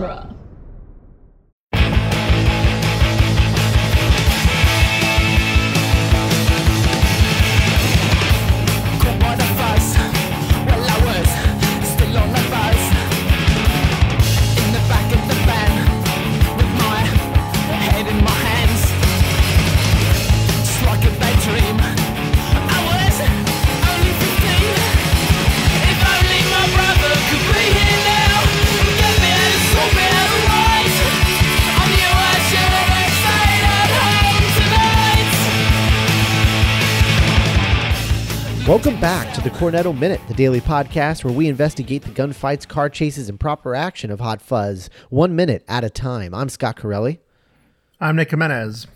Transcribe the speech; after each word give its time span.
genre. 0.00 0.37
Welcome 38.68 39.00
back 39.00 39.32
to 39.32 39.40
the 39.40 39.48
Cornetto 39.48 39.98
Minute, 39.98 40.20
the 40.28 40.34
daily 40.34 40.60
podcast 40.60 41.24
where 41.24 41.32
we 41.32 41.48
investigate 41.48 42.02
the 42.02 42.10
gunfights, 42.10 42.68
car 42.68 42.90
chases, 42.90 43.30
and 43.30 43.40
proper 43.40 43.74
action 43.74 44.10
of 44.10 44.20
Hot 44.20 44.42
Fuzz, 44.42 44.90
one 45.08 45.34
minute 45.34 45.64
at 45.66 45.84
a 45.84 45.88
time. 45.88 46.34
I'm 46.34 46.50
Scott 46.50 46.76
Corelli. 46.76 47.18
I'm 47.98 48.14
Nick 48.16 48.28
Jimenez. 48.28 48.86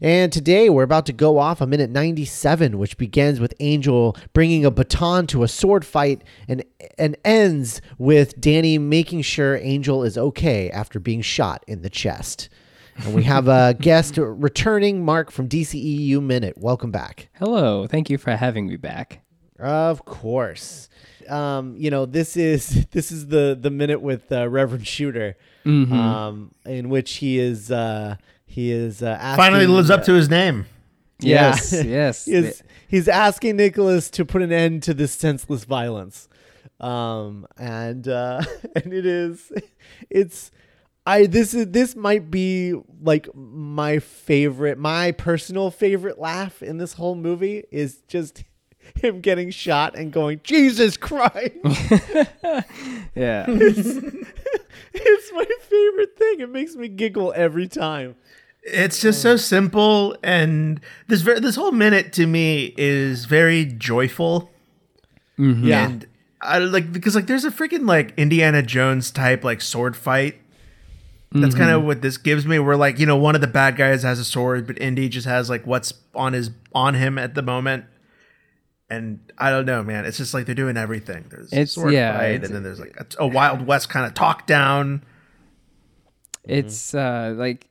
And 0.00 0.32
today 0.32 0.70
we're 0.70 0.84
about 0.84 1.06
to 1.06 1.12
go 1.12 1.38
off 1.38 1.60
a 1.60 1.66
minute 1.66 1.90
97, 1.90 2.78
which 2.78 2.96
begins 2.96 3.40
with 3.40 3.54
Angel 3.58 4.16
bringing 4.34 4.64
a 4.64 4.70
baton 4.70 5.26
to 5.26 5.42
a 5.42 5.48
sword 5.48 5.84
fight 5.84 6.22
and, 6.46 6.62
and 6.96 7.16
ends 7.24 7.80
with 7.98 8.40
Danny 8.40 8.78
making 8.78 9.22
sure 9.22 9.56
Angel 9.56 10.04
is 10.04 10.16
okay 10.16 10.70
after 10.70 11.00
being 11.00 11.22
shot 11.22 11.64
in 11.66 11.82
the 11.82 11.90
chest. 11.90 12.48
And 12.96 13.14
we 13.14 13.24
have 13.24 13.48
a 13.48 13.74
guest 13.78 14.16
returning, 14.18 15.04
Mark 15.04 15.30
from 15.30 15.48
DCEU 15.48 16.22
Minute. 16.22 16.58
Welcome 16.58 16.90
back. 16.90 17.28
Hello. 17.34 17.86
Thank 17.86 18.10
you 18.10 18.18
for 18.18 18.36
having 18.36 18.66
me 18.68 18.76
back. 18.76 19.20
Of 19.58 20.04
course. 20.04 20.88
Um, 21.28 21.74
you 21.76 21.90
know, 21.90 22.04
this 22.04 22.36
is 22.36 22.86
this 22.90 23.10
is 23.12 23.28
the 23.28 23.56
the 23.60 23.70
minute 23.70 24.00
with 24.02 24.30
uh, 24.32 24.48
Reverend 24.48 24.86
Shooter, 24.86 25.36
Mm-hmm. 25.64 25.92
um, 25.92 26.52
in 26.66 26.88
which 26.88 27.14
he 27.18 27.38
is 27.38 27.70
uh, 27.70 28.16
he 28.44 28.72
is 28.72 29.00
uh, 29.02 29.16
asking, 29.20 29.44
Finally 29.44 29.66
lives 29.68 29.90
up 29.90 30.04
to 30.04 30.12
his 30.14 30.28
name. 30.28 30.66
Yeah. 31.24 31.54
Yes, 31.70 31.84
yes. 31.84 32.26
He 32.88 32.96
he's 32.96 33.06
asking 33.06 33.54
Nicholas 33.56 34.10
to 34.10 34.24
put 34.24 34.42
an 34.42 34.50
end 34.50 34.82
to 34.82 34.92
this 34.92 35.12
senseless 35.12 35.62
violence, 35.62 36.28
um, 36.80 37.46
and 37.56 38.08
uh, 38.08 38.42
and 38.74 38.92
it 38.92 39.06
is 39.06 39.52
it's 40.10 40.50
I 41.06 41.26
this 41.26 41.52
is 41.52 41.68
this 41.68 41.96
might 41.96 42.30
be 42.30 42.74
like 43.02 43.28
my 43.34 43.98
favorite, 43.98 44.78
my 44.78 45.12
personal 45.12 45.70
favorite 45.70 46.18
laugh 46.18 46.62
in 46.62 46.78
this 46.78 46.92
whole 46.94 47.14
movie 47.14 47.64
is 47.70 48.02
just 48.06 48.44
him 48.96 49.20
getting 49.20 49.50
shot 49.50 49.96
and 49.96 50.12
going 50.12 50.40
Jesus 50.44 50.96
Christ. 50.96 51.56
yeah. 53.14 53.46
it's 53.48 55.32
my 55.32 55.46
favorite 55.60 56.16
thing. 56.16 56.40
It 56.40 56.50
makes 56.50 56.76
me 56.76 56.88
giggle 56.88 57.32
every 57.34 57.68
time. 57.68 58.16
It's 58.64 59.00
just 59.00 59.20
so 59.20 59.36
simple, 59.36 60.16
and 60.22 60.80
this 61.08 61.22
ver- 61.22 61.40
this 61.40 61.56
whole 61.56 61.72
minute 61.72 62.12
to 62.12 62.28
me 62.28 62.72
is 62.76 63.24
very 63.24 63.64
joyful. 63.64 64.52
Mm-hmm. 65.36 65.66
Yeah. 65.66 65.86
And 65.86 66.06
I 66.40 66.58
like 66.58 66.92
because 66.92 67.16
like 67.16 67.26
there's 67.26 67.44
a 67.44 67.50
freaking 67.50 67.88
like 67.88 68.14
Indiana 68.16 68.62
Jones 68.62 69.10
type 69.10 69.42
like 69.42 69.60
sword 69.60 69.96
fight. 69.96 70.41
That's 71.34 71.54
kind 71.54 71.70
of 71.70 71.82
what 71.84 72.02
this 72.02 72.18
gives 72.18 72.46
me. 72.46 72.58
Where 72.58 72.76
like 72.76 72.98
you 72.98 73.06
know 73.06 73.16
one 73.16 73.34
of 73.34 73.40
the 73.40 73.46
bad 73.46 73.76
guys 73.76 74.02
has 74.02 74.18
a 74.18 74.24
sword, 74.24 74.66
but 74.66 74.80
Indy 74.80 75.08
just 75.08 75.26
has 75.26 75.48
like 75.48 75.66
what's 75.66 75.92
on 76.14 76.32
his 76.34 76.50
on 76.74 76.94
him 76.94 77.18
at 77.18 77.34
the 77.34 77.42
moment. 77.42 77.84
And 78.90 79.20
I 79.38 79.48
don't 79.50 79.64
know, 79.64 79.82
man. 79.82 80.04
It's 80.04 80.18
just 80.18 80.34
like 80.34 80.44
they're 80.44 80.54
doing 80.54 80.76
everything. 80.76 81.24
There's 81.30 81.50
a 81.52 81.56
It's- 81.56 81.72
sword 81.72 81.94
yeah, 81.94 82.18
fight, 82.18 82.24
it's- 82.32 82.46
and 82.46 82.54
then 82.56 82.62
there's 82.62 82.78
like 82.80 82.94
a, 82.98 83.06
a 83.20 83.26
Wild 83.26 83.66
West 83.66 83.88
kind 83.88 84.04
of 84.04 84.12
talk 84.12 84.46
down. 84.46 85.02
It's 86.44 86.94
uh 86.94 87.34
like 87.36 87.68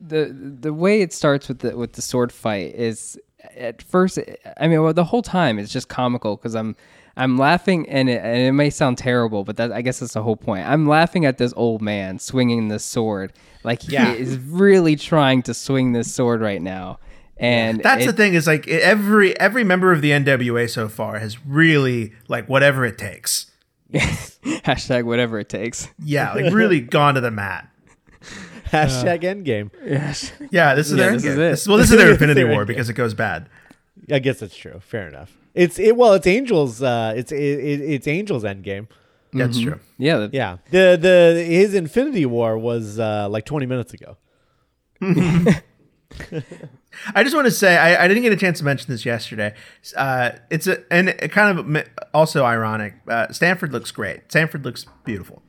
the 0.00 0.26
the 0.60 0.72
way 0.72 1.00
it 1.00 1.12
starts 1.12 1.48
with 1.48 1.60
the 1.60 1.76
with 1.76 1.92
the 1.94 2.02
sword 2.02 2.30
fight 2.32 2.74
is 2.74 3.18
at 3.56 3.82
first 3.82 4.18
I 4.58 4.68
mean 4.68 4.82
well, 4.82 4.92
the 4.92 5.04
whole 5.04 5.22
time 5.22 5.58
it's 5.58 5.72
just 5.72 5.88
comical 5.88 6.36
cuz 6.36 6.54
I'm 6.54 6.76
I'm 7.16 7.36
laughing 7.36 7.88
and 7.88 8.08
it, 8.08 8.22
and 8.24 8.38
it 8.42 8.52
may 8.52 8.70
sound 8.70 8.98
terrible 8.98 9.44
but 9.44 9.56
that 9.58 9.70
I 9.72 9.82
guess 9.82 10.00
that's 10.00 10.14
the 10.14 10.22
whole 10.22 10.36
point. 10.36 10.66
I'm 10.66 10.86
laughing 10.88 11.24
at 11.26 11.38
this 11.38 11.52
old 11.56 11.82
man 11.82 12.18
swinging 12.18 12.68
this 12.68 12.84
sword 12.84 13.32
like 13.64 13.82
he 13.82 13.92
Yeah. 13.92 14.12
is 14.12 14.38
really 14.38 14.96
trying 14.96 15.42
to 15.42 15.54
swing 15.54 15.92
this 15.92 16.12
sword 16.12 16.40
right 16.40 16.60
now. 16.62 16.98
And 17.36 17.80
That's 17.82 18.04
it- 18.04 18.06
the 18.06 18.12
thing 18.12 18.34
is 18.34 18.46
like 18.46 18.66
every 18.68 19.38
every 19.40 19.64
member 19.64 19.92
of 19.92 20.00
the 20.00 20.10
NWA 20.12 20.68
so 20.70 20.88
far 20.88 21.18
has 21.18 21.44
really 21.46 22.12
like 22.28 22.48
whatever 22.48 22.84
it 22.86 22.96
takes. 22.98 23.46
hashtag 23.92 25.04
whatever 25.04 25.38
it 25.38 25.48
takes. 25.48 25.88
Yeah, 26.02 26.32
like 26.32 26.52
really 26.54 26.80
gone 26.98 27.14
to 27.14 27.20
the 27.20 27.30
mat. 27.30 27.68
Hashtag 28.70 29.22
endgame. 29.22 29.70
Yes. 29.84 30.32
Yeah, 30.50 30.74
this 30.74 30.90
is 30.90 30.96
Yeah, 30.96 31.04
their 31.04 31.12
this 31.12 31.24
is 31.24 31.34
it. 31.34 31.36
this- 31.36 31.68
well, 31.68 31.76
this 31.78 31.90
is 31.90 31.96
their 31.98 32.10
Infinity 32.12 32.44
War 32.44 32.64
because 32.64 32.88
it 32.88 32.94
goes 32.94 33.12
bad. 33.12 33.48
I 34.10 34.18
guess 34.18 34.40
that's 34.40 34.56
true. 34.56 34.80
Fair 34.80 35.08
enough. 35.08 35.36
It's 35.54 35.78
it 35.78 35.96
well, 35.96 36.14
it's 36.14 36.26
Angel's 36.26 36.82
uh 36.82 37.14
it's 37.16 37.32
it, 37.32 37.36
it, 37.38 37.80
it's 37.80 38.06
Angel's 38.08 38.44
endgame. 38.44 38.88
That's 39.34 39.58
true. 39.60 39.80
Yeah, 39.98 40.18
the, 40.18 40.30
Yeah. 40.32 40.58
The 40.70 40.98
the 41.00 41.44
his 41.44 41.74
Infinity 41.74 42.26
War 42.26 42.58
was 42.58 42.98
uh 42.98 43.28
like 43.30 43.46
20 43.46 43.66
minutes 43.66 43.94
ago. 43.94 44.16
I 47.14 47.22
just 47.22 47.34
want 47.34 47.46
to 47.46 47.50
say 47.50 47.76
I, 47.76 48.04
I 48.04 48.08
didn't 48.08 48.22
get 48.22 48.32
a 48.32 48.36
chance 48.36 48.58
to 48.58 48.64
mention 48.64 48.92
this 48.92 49.06
yesterday. 49.06 49.54
Uh, 49.96 50.32
it's 50.50 50.66
a 50.66 50.84
and 50.92 51.08
it 51.08 51.32
kind 51.32 51.58
of 51.58 51.66
mi- 51.66 51.84
also 52.12 52.44
ironic. 52.44 52.94
Uh, 53.08 53.32
Sanford 53.32 53.72
looks 53.72 53.90
great. 53.90 54.30
Sanford 54.30 54.64
looks 54.64 54.84
beautiful. 55.04 55.42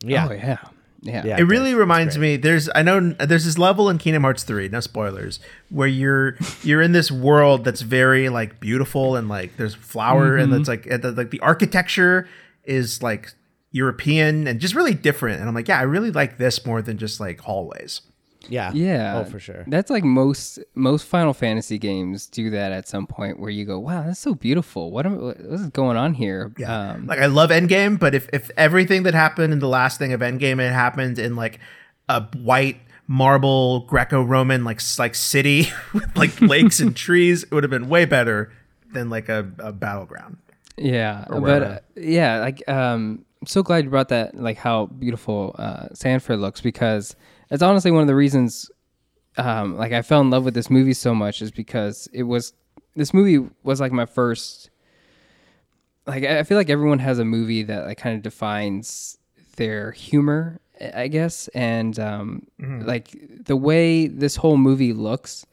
Yeah. 0.00 0.28
Oh 0.28 0.32
yeah. 0.32 0.58
Yeah. 1.04 1.22
Yeah. 1.24 1.36
It 1.38 1.42
really 1.42 1.70
does. 1.70 1.78
reminds 1.78 2.18
me. 2.18 2.36
There's 2.36 2.70
I 2.74 2.82
know 2.82 3.10
there's 3.12 3.44
this 3.44 3.58
level 3.58 3.90
in 3.90 3.98
Kingdom 3.98 4.22
Hearts 4.22 4.42
three. 4.42 4.68
No 4.68 4.80
spoilers. 4.80 5.38
Where 5.68 5.86
you're 5.86 6.36
you're 6.62 6.80
in 6.80 6.92
this 6.92 7.10
world 7.10 7.64
that's 7.64 7.82
very 7.82 8.30
like 8.30 8.58
beautiful 8.58 9.14
and 9.14 9.28
like 9.28 9.56
there's 9.58 9.74
flower 9.74 10.36
and 10.36 10.50
mm-hmm. 10.50 10.60
it's 10.60 10.68
like 10.68 10.84
the, 10.84 11.12
like 11.12 11.30
the 11.30 11.40
architecture 11.40 12.26
is 12.64 13.02
like 13.02 13.32
European 13.70 14.46
and 14.46 14.60
just 14.60 14.74
really 14.74 14.94
different. 14.94 15.40
And 15.40 15.48
I'm 15.48 15.54
like, 15.54 15.68
yeah, 15.68 15.78
I 15.78 15.82
really 15.82 16.10
like 16.10 16.38
this 16.38 16.64
more 16.64 16.80
than 16.80 16.96
just 16.96 17.20
like 17.20 17.38
hallways. 17.40 18.00
Yeah. 18.48 18.70
Yeah. 18.72 19.18
Oh, 19.18 19.24
for 19.24 19.38
sure. 19.38 19.64
That's 19.66 19.90
like 19.90 20.04
most 20.04 20.58
most 20.74 21.06
Final 21.06 21.32
Fantasy 21.32 21.78
games 21.78 22.26
do 22.26 22.50
that 22.50 22.72
at 22.72 22.88
some 22.88 23.06
point 23.06 23.38
where 23.40 23.50
you 23.50 23.64
go, 23.64 23.78
"Wow, 23.78 24.02
that's 24.02 24.20
so 24.20 24.34
beautiful. 24.34 24.90
What 24.90 25.06
am 25.06 25.20
what 25.20 25.36
is 25.38 25.68
going 25.68 25.96
on 25.96 26.14
here?" 26.14 26.52
Yeah. 26.58 26.92
Um, 26.92 27.06
like 27.06 27.18
I 27.18 27.26
love 27.26 27.50
Endgame, 27.50 27.98
but 27.98 28.14
if 28.14 28.28
if 28.32 28.50
everything 28.56 29.04
that 29.04 29.14
happened 29.14 29.52
in 29.52 29.58
the 29.58 29.68
last 29.68 29.98
thing 29.98 30.12
of 30.12 30.20
Endgame 30.20 30.60
it 30.60 30.72
happened 30.72 31.18
in 31.18 31.36
like 31.36 31.60
a 32.08 32.22
white 32.36 32.78
marble 33.06 33.80
Greco-Roman 33.80 34.64
like 34.64 34.80
like 34.98 35.14
city 35.14 35.68
with 35.92 36.16
like 36.16 36.40
lakes 36.40 36.80
and 36.80 36.94
trees, 37.06 37.44
it 37.44 37.52
would 37.52 37.64
have 37.64 37.70
been 37.70 37.88
way 37.88 38.04
better 38.04 38.52
than 38.92 39.10
like 39.10 39.28
a, 39.28 39.50
a 39.58 39.72
battleground. 39.72 40.38
yeah, 40.76 41.24
but 41.28 41.62
uh, 41.62 41.78
yeah, 41.96 42.38
like 42.40 42.66
um, 42.68 43.24
I'm 43.40 43.46
so 43.46 43.62
glad 43.62 43.84
you 43.84 43.90
brought 43.90 44.08
that. 44.08 44.34
Like 44.34 44.56
how 44.56 44.86
beautiful 44.86 45.54
uh, 45.58 45.88
Sanford 45.92 46.38
looks 46.38 46.60
because 46.60 47.14
it's 47.54 47.62
honestly 47.62 47.90
one 47.90 48.02
of 48.02 48.08
the 48.08 48.14
reasons. 48.14 48.70
Um, 49.36 49.76
like 49.76 49.92
I 49.92 50.02
fell 50.02 50.20
in 50.20 50.30
love 50.30 50.44
with 50.44 50.54
this 50.54 50.70
movie 50.70 50.92
so 50.92 51.14
much 51.14 51.40
is 51.40 51.50
because 51.50 52.08
it 52.12 52.24
was 52.24 52.52
this 52.94 53.14
movie 53.14 53.48
was 53.62 53.80
like 53.80 53.92
my 53.92 54.06
first. 54.06 54.70
Like 56.06 56.24
I 56.24 56.42
feel 56.42 56.58
like 56.58 56.68
everyone 56.68 56.98
has 56.98 57.18
a 57.18 57.24
movie 57.24 57.62
that 57.62 57.86
like 57.86 57.98
kind 57.98 58.16
of 58.16 58.22
defines 58.22 59.18
their 59.56 59.92
humor, 59.92 60.60
I 60.94 61.08
guess, 61.08 61.48
and 61.48 61.98
um, 61.98 62.46
like 62.58 63.16
the 63.46 63.56
way 63.56 64.08
this 64.08 64.36
whole 64.36 64.56
movie 64.56 64.92
looks 64.92 65.46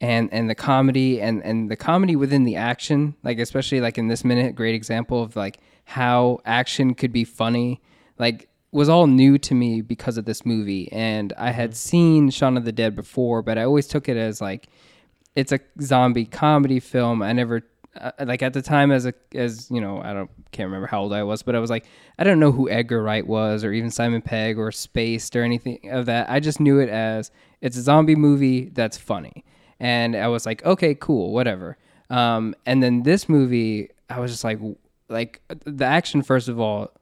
and 0.00 0.32
and 0.32 0.48
the 0.48 0.54
comedy 0.54 1.20
and 1.20 1.42
and 1.44 1.70
the 1.70 1.76
comedy 1.76 2.16
within 2.16 2.42
the 2.42 2.56
action 2.56 3.14
like 3.22 3.38
especially 3.38 3.80
like 3.80 3.96
in 3.96 4.08
this 4.08 4.24
minute 4.24 4.56
great 4.56 4.74
example 4.74 5.22
of 5.22 5.36
like 5.36 5.58
how 5.84 6.40
action 6.44 6.92
could 6.92 7.12
be 7.12 7.22
funny 7.22 7.80
like 8.18 8.48
was 8.72 8.88
all 8.88 9.06
new 9.06 9.38
to 9.38 9.54
me 9.54 9.80
because 9.80 10.16
of 10.16 10.24
this 10.24 10.44
movie 10.44 10.90
and 10.92 11.32
i 11.38 11.50
had 11.50 11.76
seen 11.76 12.30
Shaun 12.30 12.56
of 12.56 12.64
the 12.64 12.72
Dead 12.72 12.94
before 12.96 13.42
but 13.42 13.58
i 13.58 13.64
always 13.64 13.86
took 13.86 14.08
it 14.08 14.16
as 14.16 14.40
like 14.40 14.68
it's 15.34 15.50
a 15.50 15.60
zombie 15.80 16.26
comedy 16.26 16.78
film. 16.78 17.22
I 17.22 17.32
never 17.32 17.62
uh, 17.98 18.10
like 18.24 18.42
at 18.42 18.52
the 18.52 18.62
time 18.62 18.90
as 18.90 19.06
a 19.06 19.14
as 19.34 19.70
you 19.70 19.80
know 19.80 20.00
i 20.02 20.12
don't 20.14 20.30
can't 20.50 20.66
remember 20.66 20.86
how 20.86 21.02
old 21.02 21.12
i 21.12 21.22
was 21.22 21.42
but 21.42 21.54
i 21.54 21.58
was 21.58 21.68
like 21.68 21.84
i 22.18 22.24
don't 22.24 22.40
know 22.40 22.50
who 22.50 22.68
edgar 22.70 23.02
wright 23.02 23.26
was 23.26 23.64
or 23.64 23.72
even 23.72 23.90
simon 23.90 24.22
pegg 24.22 24.58
or 24.58 24.72
spaced 24.72 25.36
or 25.36 25.42
anything 25.42 25.78
of 25.90 26.06
that. 26.06 26.30
I 26.30 26.40
just 26.40 26.58
knew 26.58 26.78
it 26.78 26.88
as 26.88 27.30
it's 27.60 27.76
a 27.76 27.82
zombie 27.82 28.16
movie 28.16 28.70
that's 28.70 28.98
funny. 28.98 29.44
And 29.80 30.14
I 30.14 30.28
was 30.28 30.46
like, 30.46 30.64
okay, 30.64 30.94
cool, 30.94 31.32
whatever. 31.32 31.76
Um, 32.10 32.54
and 32.66 32.82
then 32.82 33.02
this 33.02 33.28
movie, 33.28 33.90
I 34.08 34.20
was 34.20 34.30
just 34.30 34.44
like, 34.44 34.60
like 35.08 35.40
the 35.64 35.84
action 35.84 36.22
first 36.22 36.48
of 36.48 36.60
all 36.60 36.92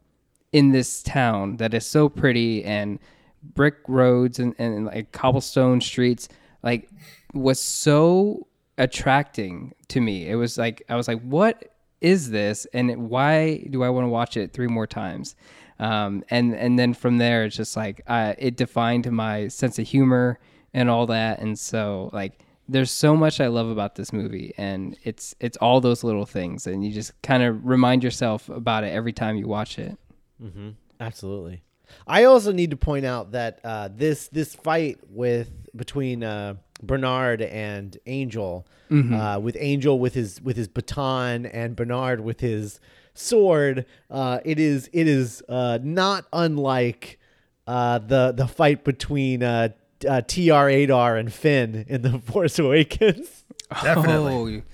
in 0.52 0.72
this 0.72 1.02
town 1.02 1.56
that 1.58 1.72
is 1.74 1.86
so 1.86 2.08
pretty 2.08 2.64
and 2.64 2.98
brick 3.42 3.76
roads 3.88 4.38
and, 4.38 4.54
and 4.58 4.86
like 4.86 5.12
cobblestone 5.12 5.80
streets 5.80 6.28
like 6.62 6.90
was 7.32 7.60
so 7.60 8.46
attracting 8.78 9.74
to 9.88 10.00
me. 10.00 10.28
It 10.28 10.34
was 10.34 10.58
like 10.58 10.82
I 10.88 10.96
was 10.96 11.06
like, 11.06 11.20
what 11.22 11.72
is 12.00 12.30
this, 12.30 12.66
and 12.72 13.08
why 13.10 13.66
do 13.70 13.82
I 13.82 13.90
want 13.90 14.06
to 14.06 14.08
watch 14.08 14.36
it 14.36 14.52
three 14.52 14.66
more 14.66 14.86
times? 14.86 15.36
Um, 15.78 16.24
and 16.30 16.54
and 16.54 16.78
then 16.78 16.94
from 16.94 17.18
there, 17.18 17.44
it's 17.44 17.56
just 17.56 17.76
like 17.76 18.02
uh, 18.06 18.34
it 18.38 18.56
defined 18.56 19.10
my 19.12 19.48
sense 19.48 19.78
of 19.78 19.86
humor 19.86 20.38
and 20.74 20.90
all 20.90 21.06
that. 21.06 21.40
And 21.40 21.58
so 21.58 22.10
like 22.12 22.40
there's 22.68 22.90
so 22.90 23.16
much 23.16 23.40
I 23.40 23.48
love 23.48 23.68
about 23.68 23.94
this 23.94 24.12
movie, 24.12 24.54
and 24.56 24.96
it's 25.04 25.34
it's 25.40 25.56
all 25.58 25.80
those 25.80 26.02
little 26.02 26.26
things, 26.26 26.66
and 26.66 26.84
you 26.84 26.90
just 26.92 27.20
kind 27.22 27.42
of 27.42 27.64
remind 27.64 28.02
yourself 28.02 28.48
about 28.48 28.84
it 28.84 28.88
every 28.88 29.12
time 29.12 29.36
you 29.36 29.46
watch 29.46 29.78
it. 29.78 29.98
Mm-hmm. 30.42 30.70
Absolutely. 31.00 31.62
I 32.06 32.24
also 32.24 32.52
need 32.52 32.70
to 32.70 32.76
point 32.76 33.04
out 33.04 33.32
that 33.32 33.60
uh, 33.64 33.88
this 33.94 34.28
this 34.28 34.54
fight 34.54 34.98
with 35.10 35.50
between 35.76 36.22
uh, 36.22 36.54
Bernard 36.82 37.42
and 37.42 37.96
Angel, 38.06 38.66
Mm-hmm. 38.90 39.14
uh, 39.14 39.38
with 39.38 39.56
Angel 39.60 39.98
with 40.00 40.14
his 40.14 40.40
with 40.40 40.56
his 40.56 40.66
baton 40.66 41.46
and 41.46 41.76
Bernard 41.76 42.20
with 42.22 42.40
his 42.40 42.80
sword, 43.14 43.86
uh, 44.10 44.40
it 44.44 44.58
is 44.58 44.90
it 44.92 45.06
is 45.06 45.42
uh, 45.48 45.78
not 45.82 46.26
unlike 46.32 47.20
uh, 47.68 47.98
the 47.98 48.32
the 48.32 48.48
fight 48.48 48.82
between 48.82 49.44
uh, 49.44 49.68
uh, 50.08 50.22
TR-8R 50.22 51.20
and 51.20 51.32
Finn 51.32 51.84
in 51.88 52.02
the 52.02 52.18
Force 52.18 52.58
Awakens. 52.58 53.44
Definitely. 53.82 54.64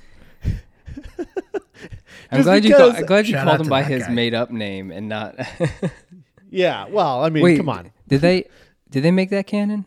Oh, 0.44 1.60
I'm 2.30 2.38
Just 2.38 2.46
glad 2.46 2.64
you 2.64 2.74
call, 2.74 2.90
I'm 2.96 3.06
glad 3.06 3.28
you 3.28 3.36
called 3.36 3.60
him 3.60 3.68
by 3.68 3.82
his 3.82 4.02
guy. 4.04 4.12
made 4.12 4.34
up 4.34 4.50
name 4.50 4.90
and 4.90 5.08
not. 5.08 5.36
yeah, 6.50 6.86
well, 6.88 7.22
I 7.22 7.30
mean, 7.30 7.42
Wait, 7.42 7.56
come 7.56 7.68
on. 7.68 7.92
Did 8.08 8.20
they 8.20 8.48
did 8.90 9.02
they 9.02 9.10
make 9.10 9.30
that 9.30 9.46
canon? 9.46 9.86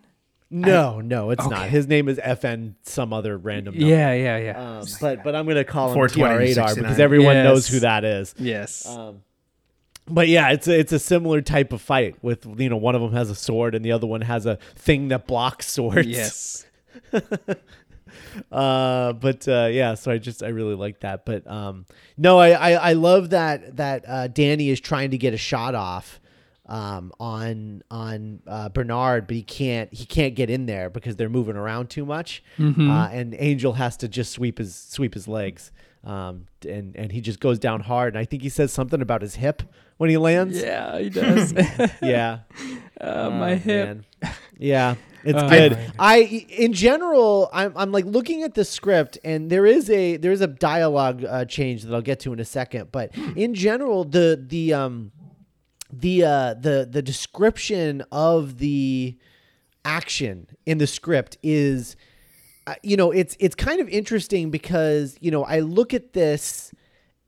No, 0.51 0.99
no, 0.99 1.29
it's 1.29 1.47
not. 1.47 1.69
His 1.69 1.87
name 1.87 2.09
is 2.09 2.17
FN 2.17 2.73
some 2.81 3.13
other 3.13 3.37
random 3.37 3.75
number. 3.75 3.87
Yeah, 3.87 4.13
yeah, 4.13 4.37
yeah. 4.37 4.79
Um, 4.79 4.85
but 4.99 5.23
but 5.23 5.35
I'm 5.35 5.47
gonna 5.47 5.63
call 5.63 5.89
him 5.89 5.93
420 5.93 6.53
TR-8R 6.53 6.67
69. 6.67 6.83
because 6.83 6.99
everyone 6.99 7.35
knows 7.35 7.67
who 7.67 7.79
that 7.81 8.03
is. 8.03 8.33
yes. 8.37 8.87
Um, 8.87 9.21
but 10.07 10.27
yeah, 10.27 10.49
it's 10.49 10.67
a, 10.67 10.79
it's 10.79 10.91
a 10.91 10.97
similar 10.97 11.41
type 11.41 11.71
of 11.71 11.81
fight 11.81 12.15
with 12.23 12.47
you 12.59 12.69
know 12.69 12.77
one 12.77 12.95
of 12.95 13.01
them 13.01 13.13
has 13.13 13.29
a 13.29 13.35
sword 13.35 13.75
and 13.75 13.85
the 13.85 13.91
other 13.91 14.07
one 14.07 14.21
has 14.21 14.47
a 14.47 14.55
thing 14.75 15.09
that 15.09 15.27
blocks 15.27 15.67
swords. 15.71 16.07
yes. 16.07 16.65
Uh, 18.51 19.13
but 19.13 19.47
uh, 19.47 19.69
yeah, 19.71 19.93
so 19.95 20.11
I 20.11 20.17
just 20.17 20.43
I 20.43 20.49
really 20.49 20.75
like 20.75 21.01
that. 21.01 21.25
But 21.25 21.45
um, 21.47 21.85
no, 22.17 22.37
I, 22.37 22.49
I 22.51 22.71
I 22.89 22.93
love 22.93 23.31
that 23.31 23.77
that 23.77 24.05
uh, 24.07 24.27
Danny 24.27 24.69
is 24.69 24.79
trying 24.79 25.11
to 25.11 25.17
get 25.17 25.33
a 25.33 25.37
shot 25.37 25.75
off 25.75 26.19
um, 26.69 27.11
on 27.19 27.83
on 27.91 28.39
uh, 28.47 28.69
Bernard, 28.69 29.27
but 29.27 29.35
he 29.35 29.43
can't 29.43 29.93
he 29.93 30.05
can't 30.05 30.35
get 30.35 30.49
in 30.49 30.65
there 30.67 30.89
because 30.89 31.17
they're 31.17 31.27
moving 31.29 31.57
around 31.57 31.89
too 31.89 32.05
much. 32.05 32.41
Uh, 32.59 33.09
and 33.11 33.35
Angel 33.37 33.73
has 33.73 33.97
to 33.97 34.07
just 34.07 34.31
sweep 34.31 34.57
his 34.59 34.73
sweep 34.75 35.13
his 35.15 35.27
legs. 35.27 35.71
Um, 36.05 36.45
and 36.67 36.95
and 36.95 37.11
he 37.11 37.19
just 37.19 37.39
goes 37.41 37.59
down 37.59 37.81
hard. 37.81 38.13
And 38.13 38.19
I 38.21 38.25
think 38.25 38.41
he 38.43 38.49
says 38.49 38.71
something 38.71 39.01
about 39.01 39.21
his 39.21 39.35
hip 39.35 39.63
when 39.97 40.09
he 40.09 40.17
lands. 40.17 40.57
Yeah, 40.61 40.97
he 40.99 41.09
does. 41.09 41.53
Yeah. 42.01 42.39
uh, 43.01 43.29
my 43.31 43.53
Oh, 43.53 43.55
hip. 43.55 43.87
man. 43.87 44.05
Yeah, 44.57 44.95
it's 45.23 45.37
Oh, 45.41 45.49
good. 45.49 45.71
my 45.73 45.87
I 45.97 46.17
in 46.49 46.71
general, 46.73 47.49
I'm 47.51 47.73
I'm 47.75 47.91
like 47.91 48.05
looking 48.05 48.43
at 48.43 48.53
the 48.53 48.63
script, 48.63 49.17
and 49.25 49.49
there 49.49 49.65
is 49.65 49.89
a 49.89 50.15
there 50.17 50.31
is 50.31 50.41
a 50.41 50.47
dialogue 50.47 51.25
uh, 51.25 51.45
change 51.45 51.83
that 51.83 51.93
I'll 51.93 52.01
get 52.01 52.19
to 52.21 52.31
in 52.33 52.39
a 52.39 52.45
second. 52.45 52.91
But 52.91 53.15
in 53.35 53.53
general, 53.55 54.03
the 54.05 54.41
the 54.47 54.73
um 54.73 55.11
the 55.91 56.23
uh 56.23 56.53
the 56.53 56.87
the 56.89 57.01
description 57.01 58.03
of 58.11 58.59
the 58.59 59.17
action 59.85 60.47
in 60.65 60.77
the 60.77 60.87
script 60.87 61.37
is 61.41 61.95
uh, 62.67 62.75
you 62.83 62.95
know 62.95 63.11
it's 63.11 63.35
it's 63.39 63.55
kind 63.55 63.79
of 63.79 63.89
interesting 63.89 64.51
because 64.51 65.17
you 65.19 65.31
know 65.31 65.43
I 65.43 65.59
look 65.59 65.93
at 65.93 66.13
this 66.13 66.73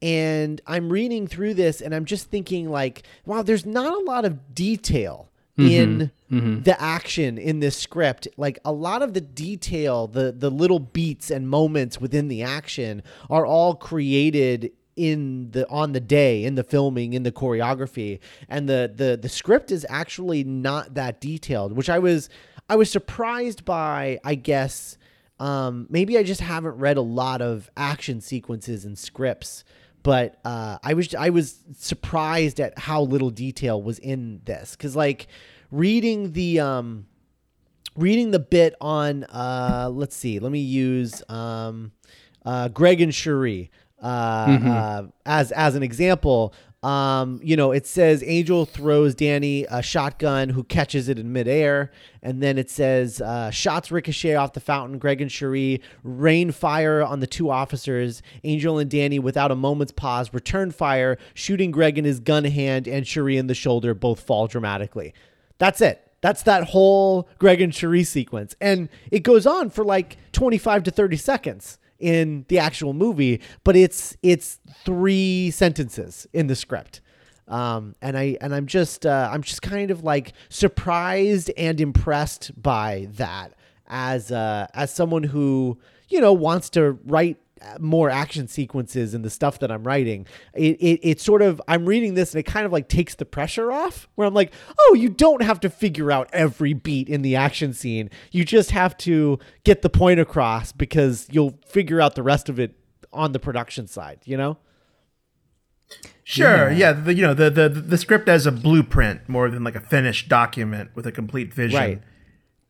and 0.01 0.61
I'm 0.67 0.91
reading 0.91 1.27
through 1.27 1.53
this 1.55 1.81
and 1.81 1.93
I'm 1.93 2.05
just 2.05 2.29
thinking 2.29 2.69
like 2.69 3.03
wow 3.25 3.41
there's 3.41 3.65
not 3.65 3.93
a 3.93 4.03
lot 4.03 4.25
of 4.25 4.53
detail 4.53 5.29
in 5.57 6.11
the 6.63 6.81
action 6.81 7.37
in 7.37 7.59
this 7.59 7.77
script. 7.77 8.27
Like 8.37 8.57
a 8.63 8.71
lot 8.71 9.01
of 9.01 9.13
the 9.13 9.21
detail 9.21 10.07
the 10.07 10.31
the 10.31 10.49
little 10.49 10.79
beats 10.79 11.29
and 11.29 11.49
moments 11.49 11.99
within 11.99 12.29
the 12.29 12.41
action 12.41 13.03
are 13.29 13.45
all 13.45 13.75
created 13.75 14.71
in 15.09 15.51
the 15.51 15.67
on 15.69 15.91
the 15.93 15.99
day 15.99 16.43
in 16.43 16.55
the 16.55 16.63
filming 16.63 17.13
in 17.13 17.23
the 17.23 17.31
choreography. 17.31 18.19
And 18.47 18.67
the 18.67 18.91
the 18.93 19.17
the 19.21 19.29
script 19.29 19.71
is 19.71 19.85
actually 19.89 20.43
not 20.43 20.93
that 20.95 21.19
detailed 21.21 21.75
which 21.75 21.89
I 21.89 21.99
was 21.99 22.29
I 22.69 22.75
was 22.75 22.89
surprised 22.89 23.65
by 23.65 24.19
I 24.23 24.35
guess 24.35 24.97
um, 25.41 25.87
maybe 25.89 26.19
I 26.19 26.23
just 26.23 26.39
haven't 26.39 26.77
read 26.77 26.97
a 26.97 27.01
lot 27.01 27.41
of 27.41 27.71
action 27.75 28.21
sequences 28.21 28.85
and 28.85 28.95
scripts, 28.95 29.63
but 30.03 30.39
uh, 30.45 30.77
I 30.83 30.93
was 30.93 31.15
I 31.15 31.31
was 31.31 31.63
surprised 31.75 32.59
at 32.59 32.77
how 32.77 33.01
little 33.01 33.31
detail 33.31 33.81
was 33.81 33.97
in 33.97 34.41
this. 34.45 34.75
Because 34.75 34.95
like 34.95 35.25
reading 35.71 36.33
the 36.33 36.59
um, 36.59 37.07
reading 37.95 38.29
the 38.29 38.39
bit 38.39 38.75
on 38.79 39.23
uh, 39.23 39.89
let's 39.91 40.15
see, 40.15 40.37
let 40.37 40.51
me 40.51 40.59
use 40.59 41.23
um, 41.27 41.91
uh, 42.45 42.67
Greg 42.67 43.01
and 43.01 43.13
Cherie 43.13 43.71
uh, 44.01 44.05
uh, 44.05 45.07
as 45.25 45.51
as 45.51 45.75
an 45.75 45.83
example. 45.83 46.53
Um, 46.83 47.39
you 47.43 47.55
know, 47.55 47.71
it 47.71 47.85
says 47.85 48.23
Angel 48.25 48.65
throws 48.65 49.13
Danny 49.13 49.67
a 49.69 49.83
shotgun 49.83 50.49
who 50.49 50.63
catches 50.63 51.09
it 51.09 51.19
in 51.19 51.31
midair. 51.31 51.91
And 52.23 52.41
then 52.41 52.57
it 52.57 52.71
says 52.71 53.21
uh, 53.21 53.51
shots 53.51 53.91
ricochet 53.91 54.33
off 54.33 54.53
the 54.53 54.59
fountain. 54.59 54.97
Greg 54.97 55.21
and 55.21 55.31
Cherie 55.31 55.81
rain 56.03 56.51
fire 56.51 57.03
on 57.03 57.19
the 57.19 57.27
two 57.27 57.51
officers. 57.51 58.23
Angel 58.43 58.79
and 58.79 58.89
Danny, 58.89 59.19
without 59.19 59.51
a 59.51 59.55
moment's 59.55 59.91
pause, 59.91 60.33
return 60.33 60.71
fire, 60.71 61.19
shooting 61.35 61.69
Greg 61.69 61.99
in 61.99 62.05
his 62.05 62.19
gun 62.19 62.45
hand 62.45 62.87
and 62.87 63.05
Cherie 63.05 63.37
in 63.37 63.45
the 63.45 63.53
shoulder. 63.53 63.93
Both 63.93 64.21
fall 64.21 64.47
dramatically. 64.47 65.13
That's 65.59 65.81
it. 65.81 66.07
That's 66.21 66.43
that 66.43 66.65
whole 66.65 67.29
Greg 67.37 67.61
and 67.61 67.73
Cherie 67.73 68.03
sequence. 68.03 68.55
And 68.59 68.89
it 69.11 69.19
goes 69.19 69.45
on 69.45 69.69
for 69.69 69.83
like 69.83 70.17
25 70.31 70.83
to 70.83 70.91
30 70.91 71.17
seconds 71.17 71.77
in 72.01 72.45
the 72.49 72.59
actual 72.59 72.93
movie, 72.93 73.41
but 73.63 73.75
it's 73.75 74.17
it's 74.21 74.59
three 74.83 75.51
sentences 75.51 76.27
in 76.33 76.47
the 76.47 76.55
script. 76.55 77.01
Um, 77.47 77.95
and 78.01 78.17
I 78.17 78.37
and 78.41 78.53
I'm 78.53 78.65
just 78.65 79.05
uh, 79.05 79.29
I'm 79.31 79.41
just 79.41 79.61
kind 79.61 79.91
of 79.91 80.03
like 80.03 80.33
surprised 80.49 81.51
and 81.57 81.79
impressed 81.79 82.51
by 82.61 83.07
that 83.13 83.53
as 83.87 84.31
uh, 84.31 84.67
as 84.73 84.93
someone 84.93 85.23
who 85.23 85.77
you 86.09 86.21
know 86.21 86.33
wants 86.33 86.69
to 86.71 86.97
write 87.05 87.37
more 87.79 88.09
action 88.09 88.47
sequences 88.47 89.13
in 89.13 89.21
the 89.21 89.29
stuff 89.29 89.59
that 89.59 89.71
I'm 89.71 89.83
writing. 89.83 90.25
It, 90.53 90.77
it 90.81 90.99
it 91.03 91.19
sort 91.21 91.41
of 91.41 91.61
I'm 91.67 91.85
reading 91.85 92.13
this 92.15 92.33
and 92.33 92.39
it 92.39 92.43
kind 92.43 92.65
of 92.65 92.71
like 92.71 92.87
takes 92.87 93.15
the 93.15 93.25
pressure 93.25 93.71
off 93.71 94.07
where 94.15 94.27
I'm 94.27 94.33
like, 94.33 94.53
"Oh, 94.79 94.93
you 94.93 95.09
don't 95.09 95.41
have 95.41 95.59
to 95.61 95.69
figure 95.69 96.11
out 96.11 96.29
every 96.33 96.73
beat 96.73 97.09
in 97.09 97.21
the 97.21 97.35
action 97.35 97.73
scene. 97.73 98.09
You 98.31 98.45
just 98.45 98.71
have 98.71 98.97
to 98.97 99.39
get 99.63 99.81
the 99.81 99.89
point 99.89 100.19
across 100.19 100.71
because 100.71 101.27
you'll 101.31 101.59
figure 101.65 102.01
out 102.01 102.15
the 102.15 102.23
rest 102.23 102.49
of 102.49 102.59
it 102.59 102.75
on 103.13 103.31
the 103.31 103.39
production 103.39 103.87
side, 103.87 104.19
you 104.25 104.37
know?" 104.37 104.57
Sure. 106.23 106.71
Yeah. 106.71 106.93
the, 106.93 107.13
you 107.13 107.21
know, 107.21 107.33
the, 107.33 107.49
the 107.49 107.67
the 107.67 107.97
script 107.97 108.29
as 108.29 108.45
a 108.45 108.51
blueprint 108.51 109.27
more 109.27 109.49
than 109.49 109.63
like 109.63 109.75
a 109.75 109.81
finished 109.81 110.29
document 110.29 110.91
with 110.95 111.05
a 111.05 111.11
complete 111.11 111.53
vision. 111.53 111.79
Right. 111.79 112.01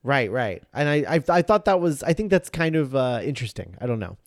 Right, 0.04 0.32
right. 0.32 0.64
And 0.74 0.90
I, 0.90 1.16
I, 1.16 1.24
I 1.30 1.42
thought 1.44 1.66
that 1.66 1.80
was, 1.80 2.02
I 2.02 2.14
think 2.14 2.32
that's 2.32 2.50
kind 2.50 2.76
of 2.76 2.96
uh, 2.96 3.22
interesting. 3.24 3.76
I 3.80 3.86
don't 3.86 4.00
know. 4.00 4.18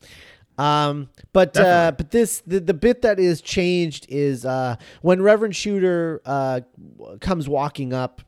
Um, 0.57 1.09
but 1.33 1.57
uh, 1.57 1.91
but 1.97 2.11
this 2.11 2.41
the, 2.47 2.59
the 2.59 2.73
bit 2.73 3.01
that 3.01 3.19
is 3.19 3.41
changed 3.41 4.05
is 4.09 4.45
uh, 4.45 4.77
when 5.01 5.21
Reverend 5.21 5.55
Shooter 5.55 6.21
uh, 6.25 6.61
comes 7.19 7.49
walking 7.49 7.93
up 7.93 8.21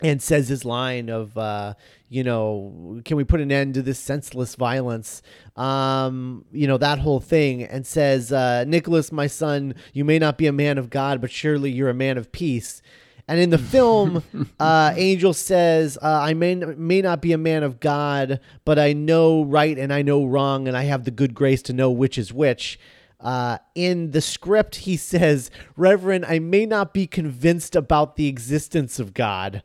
and 0.00 0.20
says 0.20 0.48
his 0.48 0.64
line 0.64 1.08
of 1.08 1.36
uh, 1.38 1.74
you 2.08 2.24
know 2.24 3.00
can 3.04 3.16
we 3.16 3.24
put 3.24 3.40
an 3.40 3.52
end 3.52 3.74
to 3.74 3.82
this 3.82 3.98
senseless 3.98 4.56
violence? 4.56 5.22
Um, 5.56 6.44
you 6.50 6.66
know 6.66 6.78
that 6.78 6.98
whole 6.98 7.20
thing 7.20 7.62
and 7.62 7.86
says 7.86 8.32
uh, 8.32 8.64
Nicholas 8.66 9.12
my 9.12 9.28
son 9.28 9.74
you 9.92 10.04
may 10.04 10.18
not 10.18 10.36
be 10.36 10.46
a 10.46 10.52
man 10.52 10.78
of 10.78 10.90
God 10.90 11.20
but 11.20 11.30
surely 11.30 11.70
you're 11.70 11.90
a 11.90 11.94
man 11.94 12.18
of 12.18 12.32
peace 12.32 12.82
and 13.26 13.40
in 13.40 13.50
the 13.50 13.58
film, 13.58 14.22
uh, 14.60 14.92
Angel 14.96 15.32
says, 15.32 15.96
uh, 16.02 16.06
"I 16.22 16.34
may 16.34 16.54
may 16.54 17.00
not 17.02 17.20
be 17.22 17.32
a 17.32 17.38
man 17.38 17.62
of 17.62 17.80
God, 17.80 18.40
but 18.64 18.78
I 18.78 18.92
know 18.92 19.42
right 19.44 19.78
and 19.78 19.92
I 19.92 20.02
know 20.02 20.24
wrong, 20.24 20.68
and 20.68 20.76
I 20.76 20.84
have 20.84 21.04
the 21.04 21.10
good 21.10 21.34
grace 21.34 21.62
to 21.62 21.72
know 21.72 21.90
which 21.90 22.18
is 22.18 22.32
which." 22.32 22.78
Uh, 23.20 23.56
in 23.74 24.10
the 24.10 24.20
script, 24.20 24.76
he 24.76 24.96
says, 24.96 25.50
"Reverend, 25.76 26.26
I 26.26 26.38
may 26.38 26.66
not 26.66 26.92
be 26.92 27.06
convinced 27.06 27.74
about 27.74 28.16
the 28.16 28.26
existence 28.28 28.98
of 28.98 29.14
God, 29.14 29.62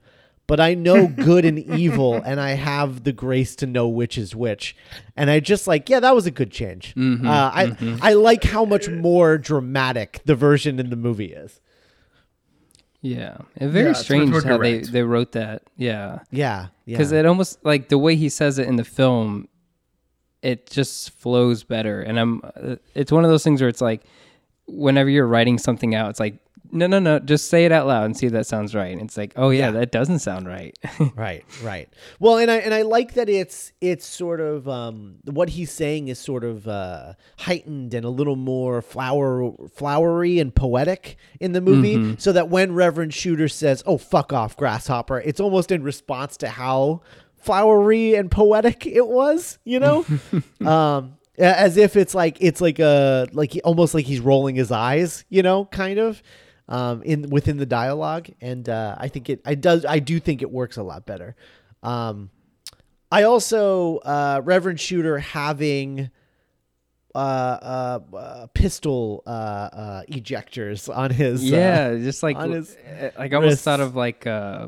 but 0.47 0.61
I 0.61 0.73
know 0.75 1.07
good 1.07 1.43
and 1.43 1.59
evil, 1.77 2.13
and 2.15 2.39
I 2.39 2.51
have 2.51 3.03
the 3.03 3.11
grace 3.11 3.57
to 3.57 3.65
know 3.65 3.89
which 3.89 4.17
is 4.17 4.33
which." 4.33 4.77
And 5.17 5.29
I 5.29 5.41
just 5.41 5.67
like, 5.67 5.89
yeah, 5.89 5.99
that 5.99 6.15
was 6.15 6.25
a 6.25 6.31
good 6.31 6.51
change. 6.51 6.93
uh, 6.97 7.29
I 7.29 7.75
I 8.01 8.13
like 8.13 8.45
how 8.45 8.63
much 8.63 8.87
more 8.87 9.37
dramatic 9.37 10.21
the 10.23 10.35
version 10.35 10.79
in 10.79 10.89
the 10.89 10.95
movie 10.95 11.33
is. 11.33 11.59
Yeah, 13.01 13.37
and 13.55 13.71
very 13.71 13.87
Yeah, 13.87 13.93
strange 13.93 14.29
how 14.43 14.57
they 14.57 14.71
direct. 14.73 14.91
they 14.91 15.03
wrote 15.03 15.31
that. 15.33 15.63
Yeah, 15.77 16.19
Yeah, 16.31 16.67
yeah. 16.85 16.97
because 16.97 17.11
it 17.13 17.25
almost 17.25 17.63
like 17.63 17.87
the 17.89 17.97
way 17.97 18.15
he 18.17 18.27
says 18.29 18.59
it 18.59 18.67
in 18.67 18.75
the 18.75 18.83
film, 18.83 19.47
it 20.41 20.69
just 20.69 21.11
flows 21.11 21.63
better. 21.63 22.01
And 22.01 22.19
I'm, 22.19 22.41
uh, 22.43 22.75
it's 22.95 23.11
one 23.11 23.23
of 23.23 23.29
those 23.31 23.43
things 23.43 23.61
where 23.61 23.69
it's 23.69 23.81
like, 23.81 24.03
whenever 24.69 25.09
you're 25.09 25.27
writing 25.27 25.57
something 25.57 25.95
out, 25.95 26.09
it's 26.09 26.19
like, 26.19 26.39
no, 26.71 26.85
no, 26.85 26.99
no, 26.99 27.17
just 27.17 27.49
say 27.49 27.65
it 27.65 27.71
out 27.71 27.87
loud 27.87 28.03
and 28.03 28.15
see 28.15 28.27
if 28.27 28.31
that 28.33 28.45
sounds 28.45 28.75
right. 28.75 28.91
And 28.91 29.01
it's 29.01 29.17
like, 29.17 29.33
oh 29.35 29.49
yeah, 29.49 29.71
that 29.71 29.91
doesn't 29.91 30.19
sound 30.19 30.47
right. 30.47 30.77
right 31.15 31.43
right 31.63 31.89
well 32.19 32.37
and 32.37 32.51
i 32.51 32.57
and 32.57 32.73
i 32.73 32.81
like 32.83 33.13
that 33.13 33.27
it's 33.29 33.71
it's 33.81 34.05
sort 34.05 34.39
of 34.39 34.67
um 34.67 35.15
what 35.25 35.49
he's 35.49 35.71
saying 35.71 36.07
is 36.07 36.19
sort 36.19 36.43
of 36.43 36.67
uh 36.67 37.13
heightened 37.39 37.93
and 37.93 38.05
a 38.05 38.09
little 38.09 38.35
more 38.35 38.81
flower 38.81 39.51
flowery 39.73 40.39
and 40.39 40.53
poetic 40.53 41.17
in 41.39 41.53
the 41.53 41.61
movie 41.61 42.15
so 42.19 42.31
that 42.31 42.49
when 42.49 42.73
reverend 42.73 43.13
shooter 43.13 43.47
says 43.47 43.81
oh 43.85 43.97
fuck 43.97 44.31
off 44.31 44.55
grasshopper 44.55 45.19
it's 45.19 45.39
almost 45.39 45.71
in 45.71 45.83
response 45.83 46.37
to 46.37 46.49
how 46.49 47.01
flowery 47.37 48.13
and 48.15 48.29
poetic 48.29 48.85
it 48.85 49.07
was 49.07 49.57
you 49.63 49.79
know 49.79 50.05
um 50.65 51.15
as 51.39 51.77
if 51.77 51.95
it's 51.95 52.13
like 52.13 52.37
it's 52.41 52.61
like 52.61 52.79
a 52.79 53.27
like 53.31 53.53
he, 53.53 53.61
almost 53.61 53.93
like 53.93 54.05
he's 54.05 54.19
rolling 54.19 54.55
his 54.55 54.71
eyes 54.71 55.25
you 55.29 55.41
know 55.41 55.65
kind 55.65 55.97
of 55.99 56.21
um, 56.67 57.01
in 57.03 57.29
within 57.29 57.57
the 57.57 57.65
dialogue, 57.65 58.29
and 58.41 58.69
uh, 58.69 58.95
I 58.97 59.07
think 59.07 59.29
it 59.29 59.41
I 59.45 59.55
does 59.55 59.85
I 59.85 59.99
do 59.99 60.19
think 60.19 60.41
it 60.41 60.51
works 60.51 60.77
a 60.77 60.83
lot 60.83 61.05
better. 61.05 61.35
Um, 61.81 62.29
I 63.11 63.23
also 63.23 63.97
uh, 63.97 64.41
Reverend 64.43 64.79
Shooter 64.79 65.17
having 65.17 66.11
uh, 67.15 67.17
uh, 67.17 67.99
uh, 68.15 68.47
pistol 68.53 69.23
uh, 69.25 69.29
uh, 69.29 70.01
ejectors 70.11 70.95
on 70.95 71.09
his 71.09 71.41
uh, 71.41 71.55
yeah, 71.55 71.95
just 71.95 72.21
like 72.21 72.37
on 72.37 72.51
his 72.51 72.75
uh, 72.75 73.09
like 73.17 73.33
I 73.33 73.35
almost 73.35 73.51
wrists. 73.51 73.63
thought 73.63 73.79
of 73.79 73.95
like 73.95 74.27
uh, 74.27 74.67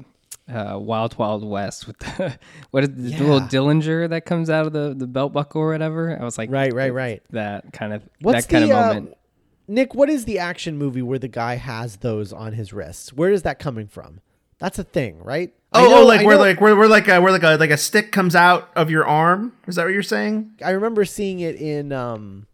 uh, 0.51 0.77
Wild 0.77 1.17
Wild 1.17 1.43
West 1.43 1.87
with 1.87 1.97
the 1.99 2.37
what 2.71 2.83
is 2.83 2.89
the 2.89 3.23
little 3.23 3.41
Dillinger 3.41 4.09
that 4.09 4.25
comes 4.25 4.49
out 4.49 4.67
of 4.67 4.73
the 4.73 4.93
the 4.95 5.07
belt 5.07 5.33
buckle 5.33 5.61
or 5.61 5.71
whatever. 5.71 6.17
I 6.19 6.23
was 6.23 6.37
like, 6.37 6.51
right 6.51 6.73
right 6.73 6.93
right. 6.93 7.23
that 7.31 7.73
kind 7.73 7.93
of 7.93 8.03
What's 8.21 8.45
that 8.45 8.51
kind 8.51 8.69
the, 8.69 8.75
of 8.75 8.77
uh, 8.77 8.87
moment. 8.87 9.17
Nick, 9.67 9.95
what 9.95 10.09
is 10.09 10.25
the 10.25 10.39
action 10.39 10.77
movie 10.77 11.01
where 11.01 11.19
the 11.19 11.27
guy 11.29 11.55
has 11.55 11.97
those 11.97 12.33
on 12.33 12.53
his 12.53 12.73
wrists? 12.73 13.13
Where 13.13 13.31
is 13.31 13.43
that 13.43 13.57
coming 13.57 13.87
from? 13.87 14.19
That's 14.59 14.77
a 14.77 14.83
thing, 14.83 15.23
right? 15.23 15.53
Oh, 15.73 15.89
know- 15.89 16.01
oh, 16.01 16.05
like 16.05 16.21
I 16.21 16.25
where 16.25 16.35
know- 16.35 16.41
like 16.41 16.61
where, 16.61 16.75
where 16.75 16.87
like 16.87 17.07
a, 17.07 17.21
where 17.21 17.31
like 17.31 17.43
a 17.43 17.55
like 17.55 17.69
a 17.69 17.77
stick 17.77 18.11
comes 18.11 18.35
out 18.35 18.69
of 18.75 18.89
your 18.89 19.05
arm. 19.05 19.53
Is 19.67 19.75
that 19.75 19.85
what 19.85 19.93
you're 19.93 20.03
saying? 20.03 20.51
I 20.63 20.71
remember 20.71 21.05
seeing 21.05 21.39
it 21.39 21.55
in 21.55 21.91
um, 21.93 22.47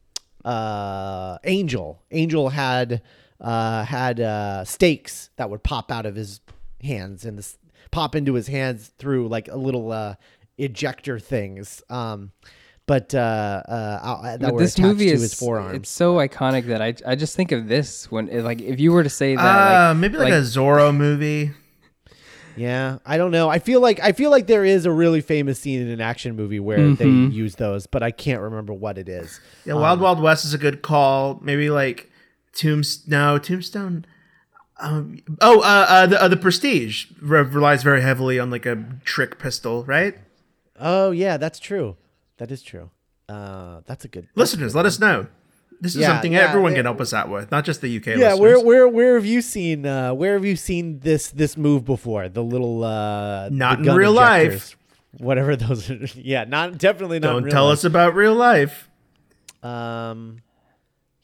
uh, 0.45 1.37
Angel. 1.43 2.01
Angel 2.11 2.49
had 2.49 3.01
uh, 3.41 3.83
had 3.83 4.19
uh, 4.19 4.63
stakes 4.65 5.29
that 5.37 5.49
would 5.49 5.63
pop 5.63 5.91
out 5.91 6.05
of 6.05 6.15
his 6.15 6.39
hands 6.81 7.25
and 7.25 7.37
this 7.37 7.57
pop 7.91 8.15
into 8.15 8.33
his 8.33 8.47
hands 8.47 8.91
through 8.97 9.27
like 9.27 9.47
a 9.47 9.55
little 9.57 9.91
uh, 9.91 10.15
ejector 10.57 11.19
things. 11.19 11.81
Um, 11.89 12.31
but 12.85 13.13
uh, 13.13 13.61
uh, 13.67 13.71
uh, 13.71 14.21
that 14.37 14.39
But 14.41 14.53
were 14.53 14.59
this 14.61 14.73
attached 14.75 14.87
movie 14.87 15.07
to 15.07 15.11
is 15.13 15.21
his 15.21 15.33
forearms. 15.33 15.75
it's 15.75 15.89
so 15.89 16.15
iconic 16.15 16.67
that 16.67 16.81
I 16.81 16.93
I 17.05 17.15
just 17.15 17.35
think 17.35 17.51
of 17.51 17.67
this 17.67 18.09
when 18.09 18.29
it, 18.29 18.43
like 18.43 18.61
if 18.61 18.79
you 18.79 18.91
were 18.93 19.03
to 19.03 19.09
say 19.09 19.35
that 19.35 19.41
Uh, 19.41 19.89
like, 19.89 19.97
maybe 19.97 20.17
like, 20.17 20.25
like- 20.31 20.33
a 20.33 20.45
Zorro 20.45 20.95
movie. 20.95 21.51
Yeah, 22.55 22.97
I 23.05 23.17
don't 23.17 23.29
know. 23.29 23.49
I 23.49 23.59
feel 23.59 23.81
like 23.81 23.99
I 23.99 24.13
feel 24.13 24.31
like 24.31 24.47
there 24.47 24.65
is 24.65 24.85
a 24.87 24.91
really 24.91 25.21
famous 25.21 25.59
scene 25.59 25.79
in 25.79 25.89
an 25.89 26.01
action 26.01 26.35
movie 26.35 26.59
where 26.59 26.79
Mhm. 26.79 26.97
they 26.97 27.35
use 27.35 27.55
those, 27.55 27.85
but 27.85 28.01
I 28.01 28.09
can't 28.09 28.41
remember 28.41 28.73
what 28.73 28.97
it 28.97 29.07
is. 29.07 29.39
Yeah, 29.63 29.75
Wild 29.75 29.99
Wild 29.99 30.19
West 30.19 30.43
is 30.43 30.55
a 30.55 30.57
good 30.57 30.81
call. 30.81 31.39
Maybe 31.43 31.69
like 31.69 32.09
Tombs. 32.53 33.03
No, 33.07 33.37
Tombstone. 33.37 34.05
Um, 34.79 35.19
oh, 35.41 35.61
uh, 35.61 35.85
uh, 35.89 36.05
the 36.07 36.21
uh, 36.21 36.27
the 36.27 36.37
Prestige 36.37 37.07
re- 37.21 37.41
relies 37.41 37.81
very 37.83 38.01
heavily 38.01 38.37
on 38.39 38.51
like 38.51 38.65
a 38.65 38.83
trick 39.03 39.39
pistol, 39.39 39.83
right? 39.85 40.15
Oh 40.79 41.11
yeah, 41.11 41.37
that's 41.37 41.59
true. 41.59 41.97
That 42.37 42.51
is 42.51 42.61
true. 42.61 42.91
Uh, 43.27 43.81
that's 43.85 44.05
a 44.05 44.07
good. 44.07 44.27
Listeners, 44.35 44.75
let 44.75 44.85
us 44.85 44.99
know. 44.99 45.27
This 45.81 45.95
is 45.95 46.01
Yeah, 46.01 46.07
something 46.07 46.33
yeah, 46.33 46.47
everyone 46.49 46.73
can 46.75 46.85
help 46.85 47.01
us 47.01 47.13
out 47.13 47.29
with, 47.29 47.51
not 47.51 47.63
just 47.65 47.81
the 47.81 47.97
UK. 47.97 48.05
Yeah, 48.07 48.13
listeners. 48.33 48.39
where 48.39 48.59
where 48.59 48.87
where 48.87 49.15
have 49.15 49.25
you 49.25 49.41
seen 49.41 49.85
uh, 49.85 50.13
where 50.13 50.33
have 50.33 50.45
you 50.45 50.55
seen 50.55 50.99
this 50.99 51.29
this 51.29 51.57
move 51.57 51.83
before? 51.85 52.29
The 52.29 52.43
little 52.43 52.83
uh, 52.83 53.49
Not 53.51 53.79
in 53.79 53.95
real 53.95 54.11
life. 54.13 54.75
Whatever 55.17 55.55
those 55.55 55.89
are. 55.89 55.97
Yeah, 56.15 56.43
not 56.43 56.77
definitely 56.77 57.19
not. 57.19 57.35
in 57.37 57.43
Don't 57.43 57.51
tell 57.51 57.65
life. 57.65 57.73
us 57.73 57.83
about 57.83 58.13
real 58.15 58.35
life. 58.35 58.89
Um, 59.63 60.41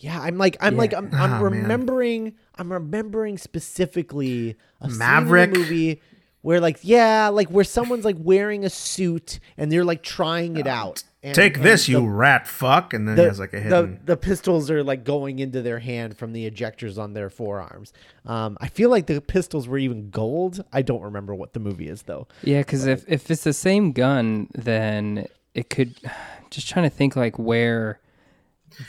yeah, 0.03 0.19
I'm 0.21 0.37
like 0.37 0.57
I'm 0.59 0.75
like 0.75 0.93
I'm, 0.93 1.09
I'm 1.13 1.29
man. 1.31 1.41
remembering 1.41 2.33
I'm 2.57 2.71
remembering 2.71 3.37
specifically 3.37 4.55
a 4.81 4.89
Maverick. 4.89 5.45
scene 5.45 5.49
in 5.49 5.53
the 5.53 5.59
movie 5.59 6.01
where 6.41 6.59
like 6.59 6.79
yeah 6.81 7.29
like 7.29 7.49
where 7.49 7.63
someone's 7.63 8.05
like 8.05 8.17
wearing 8.19 8.65
a 8.65 8.69
suit 8.69 9.39
and 9.57 9.71
they're 9.71 9.85
like 9.85 10.03
trying 10.03 10.57
it 10.57 10.67
out. 10.67 11.03
And, 11.25 11.33
Take 11.33 11.55
and 11.55 11.63
this, 11.65 11.85
the- 11.85 11.93
you 11.93 12.05
rat 12.05 12.49
fuck, 12.49 12.93
and 12.93 13.07
then 13.07 13.15
the, 13.15 13.21
he 13.21 13.27
has 13.29 13.39
like 13.39 13.53
a 13.53 13.55
the, 13.55 13.63
hidden. 13.63 13.99
the 14.03 14.17
pistols 14.17 14.69
are 14.69 14.83
like 14.83 15.05
going 15.05 15.39
into 15.39 15.61
their 15.61 15.79
hand 15.79 16.17
from 16.17 16.33
the 16.33 16.51
ejectors 16.51 16.97
on 17.01 17.13
their 17.13 17.29
forearms. 17.29 17.93
Um, 18.25 18.57
I 18.59 18.67
feel 18.67 18.89
like 18.89 19.07
the 19.07 19.21
pistols 19.21 19.65
were 19.65 19.77
even 19.77 20.09
gold. 20.09 20.65
I 20.73 20.81
don't 20.81 21.01
remember 21.01 21.33
what 21.33 21.53
the 21.53 21.61
movie 21.61 21.87
is 21.87 22.01
though. 22.01 22.27
yeah, 22.43 22.59
because 22.59 22.85
if 22.85 23.05
if 23.07 23.31
it's 23.31 23.45
the 23.45 23.53
same 23.53 23.93
gun, 23.93 24.49
then 24.53 25.27
it 25.53 25.69
could. 25.69 25.95
Just 26.49 26.67
trying 26.69 26.83
to 26.87 26.95
think 26.95 27.15
like 27.15 27.39
where 27.39 27.99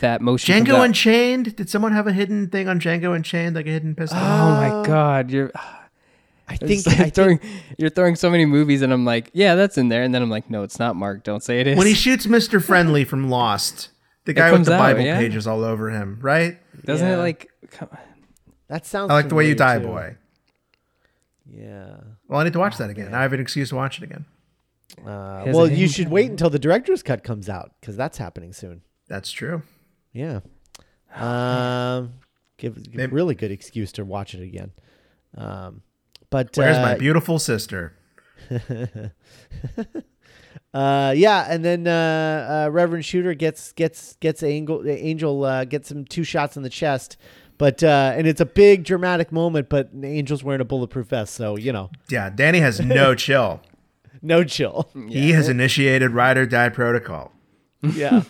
that 0.00 0.20
motion. 0.20 0.54
Django 0.64 0.74
out. 0.76 0.84
Unchained. 0.86 1.56
Did 1.56 1.68
someone 1.70 1.92
have 1.92 2.06
a 2.06 2.12
hidden 2.12 2.48
thing 2.48 2.68
on 2.68 2.80
Django 2.80 3.14
Unchained, 3.14 3.54
like 3.56 3.66
a 3.66 3.70
hidden 3.70 3.94
pistol? 3.94 4.18
Oh 4.20 4.22
Uh, 4.24 4.80
my 4.80 4.86
god, 4.86 5.30
you're. 5.30 5.50
I 6.46 6.56
think, 6.56 6.86
like 6.86 7.00
I 7.00 7.02
think 7.04 7.14
throwing, 7.14 7.40
you're 7.78 7.88
throwing 7.88 8.16
so 8.16 8.30
many 8.30 8.44
movies, 8.44 8.82
and 8.82 8.92
I'm 8.92 9.06
like, 9.06 9.30
yeah, 9.32 9.54
that's 9.54 9.78
in 9.78 9.88
there, 9.88 10.02
and 10.02 10.14
then 10.14 10.20
I'm 10.20 10.28
like, 10.28 10.50
no, 10.50 10.62
it's 10.62 10.78
not. 10.78 10.94
Mark, 10.94 11.24
don't 11.24 11.42
say 11.42 11.60
it 11.60 11.66
is. 11.66 11.78
when 11.78 11.86
he 11.86 11.94
shoots 11.94 12.26
Mr. 12.26 12.62
Friendly 12.62 13.04
from 13.04 13.30
Lost, 13.30 13.88
the 14.26 14.34
guy 14.34 14.50
with 14.50 14.58
comes 14.58 14.66
the 14.66 14.74
out, 14.74 14.78
Bible 14.78 15.00
yeah. 15.00 15.16
pages 15.18 15.46
all 15.46 15.64
over 15.64 15.88
him, 15.88 16.18
right? 16.20 16.58
doesn't 16.84 17.06
Yeah. 17.08 17.14
it 17.14 17.18
like? 17.18 17.48
Come, 17.70 17.88
that 18.68 18.84
sounds. 18.84 19.10
I 19.10 19.14
like 19.14 19.30
the 19.30 19.34
way 19.34 19.48
you 19.48 19.54
die, 19.54 19.78
too. 19.78 19.86
boy. 19.86 20.16
Yeah. 21.50 21.96
Well, 22.28 22.40
I 22.40 22.44
need 22.44 22.52
to 22.52 22.58
watch 22.58 22.76
that 22.76 22.90
again. 22.90 23.14
I 23.14 23.22
have 23.22 23.32
an 23.32 23.40
excuse 23.40 23.70
to 23.70 23.76
watch 23.76 23.98
it 23.98 24.04
again. 24.04 24.26
Uh, 24.98 25.44
well, 25.46 25.66
you 25.70 25.88
should 25.88 26.08
wait 26.10 26.30
until 26.30 26.50
the 26.50 26.58
director's 26.58 27.02
cut 27.02 27.24
comes 27.24 27.48
out 27.48 27.72
because 27.80 27.96
that's 27.96 28.18
happening 28.18 28.52
soon. 28.52 28.82
That's 29.08 29.30
true. 29.30 29.62
Yeah. 30.14 30.40
Um, 31.14 32.14
give, 32.56 32.74
give 32.82 32.94
Maybe- 32.94 33.12
really 33.12 33.34
good 33.36 33.52
excuse 33.52 33.92
to 33.92 34.04
watch 34.04 34.34
it 34.34 34.42
again. 34.42 34.72
Um, 35.36 35.82
but 36.28 36.56
Where's 36.56 36.76
uh, 36.76 36.82
my 36.82 36.94
beautiful 36.96 37.38
sister? 37.38 37.96
Uh, 40.72 41.14
yeah, 41.16 41.46
and 41.48 41.64
then 41.64 41.86
uh, 41.86 42.64
uh, 42.66 42.70
Reverend 42.70 43.04
Shooter 43.04 43.32
gets 43.34 43.70
gets 43.72 44.16
gets 44.16 44.42
Angel 44.42 44.82
Angel 44.88 45.44
uh, 45.44 45.64
gets 45.64 45.88
him 45.90 46.04
two 46.04 46.24
shots 46.24 46.56
in 46.56 46.64
the 46.64 46.68
chest, 46.68 47.16
but 47.58 47.84
uh, 47.84 48.12
and 48.16 48.26
it's 48.26 48.40
a 48.40 48.44
big 48.46 48.82
dramatic 48.82 49.30
moment. 49.30 49.68
But 49.68 49.90
Angel's 50.02 50.42
wearing 50.42 50.60
a 50.60 50.64
bulletproof 50.64 51.06
vest, 51.06 51.34
so 51.34 51.56
you 51.56 51.72
know, 51.72 51.90
Yeah, 52.10 52.28
Danny 52.28 52.58
has 52.58 52.80
no 52.80 53.14
chill. 53.26 53.60
no 54.20 54.42
chill. 54.42 54.88
He 55.08 55.30
has 55.30 55.48
initiated 55.48 56.10
ride 56.10 56.36
or 56.38 56.46
die 56.46 56.70
protocol. 56.70 57.30
Yeah, 57.94 58.22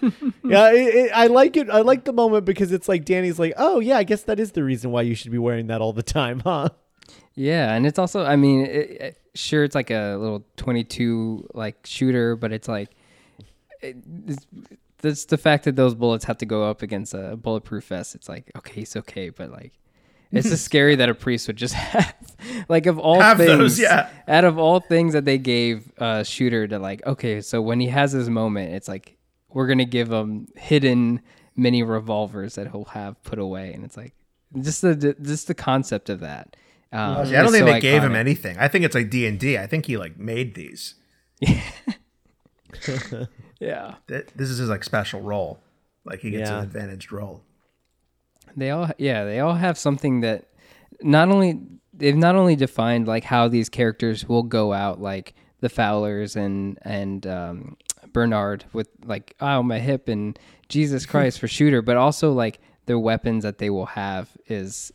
yeah. 0.44 0.70
It, 0.72 0.94
it, 0.94 1.10
I 1.14 1.26
like 1.28 1.56
it. 1.56 1.70
I 1.70 1.80
like 1.80 2.04
the 2.04 2.12
moment 2.12 2.44
because 2.44 2.72
it's 2.72 2.88
like 2.88 3.04
Danny's 3.04 3.38
like, 3.38 3.54
oh 3.56 3.80
yeah, 3.80 3.96
I 3.98 4.04
guess 4.04 4.22
that 4.22 4.40
is 4.40 4.52
the 4.52 4.64
reason 4.64 4.90
why 4.90 5.02
you 5.02 5.14
should 5.14 5.32
be 5.32 5.38
wearing 5.38 5.66
that 5.68 5.80
all 5.80 5.92
the 5.92 6.02
time, 6.02 6.40
huh? 6.44 6.70
yeah, 7.34 7.74
and 7.74 7.86
it's 7.86 7.98
also, 7.98 8.24
I 8.24 8.36
mean, 8.36 8.66
it, 8.66 8.90
it, 8.90 9.18
sure, 9.34 9.64
it's 9.64 9.74
like 9.74 9.90
a 9.90 10.16
little 10.16 10.44
22 10.56 11.48
like 11.54 11.76
shooter, 11.84 12.36
but 12.36 12.52
it's 12.52 12.68
like, 12.68 12.90
it, 13.80 13.96
it's, 14.26 14.46
it's 15.02 15.24
the 15.26 15.38
fact 15.38 15.64
that 15.64 15.76
those 15.76 15.94
bullets 15.94 16.24
have 16.24 16.38
to 16.38 16.46
go 16.46 16.68
up 16.68 16.82
against 16.82 17.12
a 17.14 17.36
bulletproof 17.36 17.86
vest. 17.86 18.14
It's 18.14 18.28
like, 18.28 18.50
okay, 18.56 18.82
it's 18.82 18.96
okay, 18.96 19.30
but 19.30 19.50
like. 19.50 19.72
It's 20.32 20.48
just 20.48 20.64
scary 20.64 20.96
that 20.96 21.08
a 21.08 21.14
priest 21.14 21.46
would 21.46 21.54
just 21.56 21.74
have, 21.94 22.12
like, 22.68 22.86
of 22.86 22.98
all 22.98 23.20
Have 23.20 23.36
things, 23.36 23.50
those, 23.50 23.78
yeah. 23.80 24.10
out 24.26 24.42
of 24.42 24.58
all 24.58 24.80
things 24.80 25.12
that 25.12 25.24
they 25.24 25.38
gave 25.38 25.92
uh, 25.98 26.24
Shooter 26.24 26.66
to, 26.66 26.80
like, 26.80 27.06
okay, 27.06 27.40
so 27.40 27.62
when 27.62 27.78
he 27.78 27.86
has 27.86 28.10
his 28.10 28.28
moment, 28.28 28.74
it's 28.74 28.88
like, 28.88 29.16
we're 29.54 29.66
going 29.66 29.78
to 29.78 29.84
give 29.86 30.12
him 30.12 30.48
hidden 30.56 31.22
mini 31.56 31.82
revolvers 31.82 32.56
that 32.56 32.70
he'll 32.72 32.84
have 32.86 33.22
put 33.22 33.38
away. 33.38 33.72
And 33.72 33.84
it's 33.84 33.96
like, 33.96 34.12
just 34.60 34.82
the, 34.82 35.16
just 35.22 35.46
the 35.46 35.54
concept 35.54 36.10
of 36.10 36.20
that. 36.20 36.56
Um, 36.92 37.26
See, 37.26 37.34
I 37.34 37.38
don't 37.38 37.46
is 37.46 37.52
think 37.52 37.66
so 37.66 37.72
they 37.72 37.80
gave 37.80 38.02
him 38.02 38.14
anything. 38.14 38.56
I 38.58 38.68
think 38.68 38.84
it's 38.84 38.94
like 38.94 39.08
D 39.10 39.26
and 39.26 39.38
D. 39.40 39.56
I 39.58 39.66
think 39.66 39.86
he 39.86 39.96
like 39.96 40.18
made 40.18 40.54
these. 40.54 40.94
Yeah. 43.60 43.94
Th- 44.08 44.26
This 44.36 44.50
is 44.50 44.58
his 44.58 44.68
like 44.68 44.84
special 44.84 45.20
role. 45.20 45.60
Like 46.04 46.20
he 46.20 46.30
gets 46.30 46.50
Yeah. 46.50 46.58
an 46.58 46.64
advantaged 46.64 47.12
role. 47.12 47.42
They 48.56 48.70
all, 48.70 48.90
yeah, 48.98 49.24
they 49.24 49.40
all 49.40 49.54
have 49.54 49.78
something 49.78 50.20
that 50.20 50.48
not 51.00 51.28
only 51.30 51.60
they've 51.92 52.16
not 52.16 52.36
only 52.36 52.56
defined 52.56 53.06
like 53.08 53.24
how 53.24 53.48
these 53.48 53.68
characters 53.68 54.28
will 54.28 54.42
go 54.42 54.72
out, 54.72 55.00
like 55.00 55.34
the 55.60 55.68
Fowlers 55.68 56.36
and 56.36 56.78
and 56.82 57.26
um, 57.26 57.76
Bernard 58.14 58.64
with 58.72 58.88
like 59.04 59.34
oh 59.40 59.62
my 59.62 59.78
hip 59.78 60.08
and 60.08 60.38
Jesus 60.70 61.04
Christ 61.12 61.38
for 61.38 61.48
shooter, 61.48 61.82
but 61.82 61.98
also 61.98 62.32
like 62.32 62.60
their 62.86 62.98
weapons 62.98 63.42
that 63.44 63.58
they 63.58 63.68
will 63.68 63.86
have 63.86 64.30
is 64.46 64.90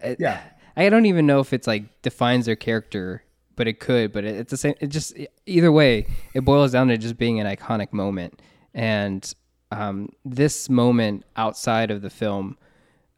it- 0.00 0.18
Yeah. 0.20 0.42
I 0.76 0.88
don't 0.88 1.06
even 1.06 1.24
know 1.24 1.38
if 1.38 1.52
it's 1.52 1.66
like 1.68 2.02
defines 2.02 2.46
their 2.46 2.56
character, 2.56 3.22
but 3.54 3.68
it 3.68 3.78
could. 3.78 4.12
But 4.12 4.24
it, 4.24 4.34
it's 4.34 4.50
the 4.50 4.56
same. 4.56 4.74
It 4.80 4.88
just 4.88 5.16
either 5.46 5.70
way, 5.70 6.06
it 6.34 6.40
boils 6.40 6.72
down 6.72 6.88
to 6.88 6.98
just 6.98 7.16
being 7.16 7.38
an 7.40 7.46
iconic 7.46 7.92
moment. 7.92 8.42
And 8.74 9.32
um, 9.70 10.08
this 10.24 10.68
moment 10.68 11.24
outside 11.36 11.92
of 11.92 12.02
the 12.02 12.10
film 12.10 12.58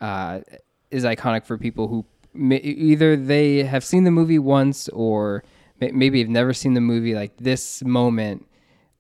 uh, 0.02 0.40
is 0.90 1.04
iconic 1.04 1.46
for 1.46 1.56
people 1.56 1.88
who 1.88 2.04
may, 2.34 2.58
either 2.58 3.16
they 3.16 3.62
have 3.64 3.82
seen 3.82 4.04
the 4.04 4.10
movie 4.10 4.38
once 4.38 4.88
or 4.90 5.42
may, 5.80 5.90
maybe 5.92 6.20
have 6.20 6.28
never 6.28 6.52
seen 6.52 6.74
the 6.74 6.82
movie. 6.82 7.14
Like 7.14 7.38
this 7.38 7.82
moment. 7.82 8.46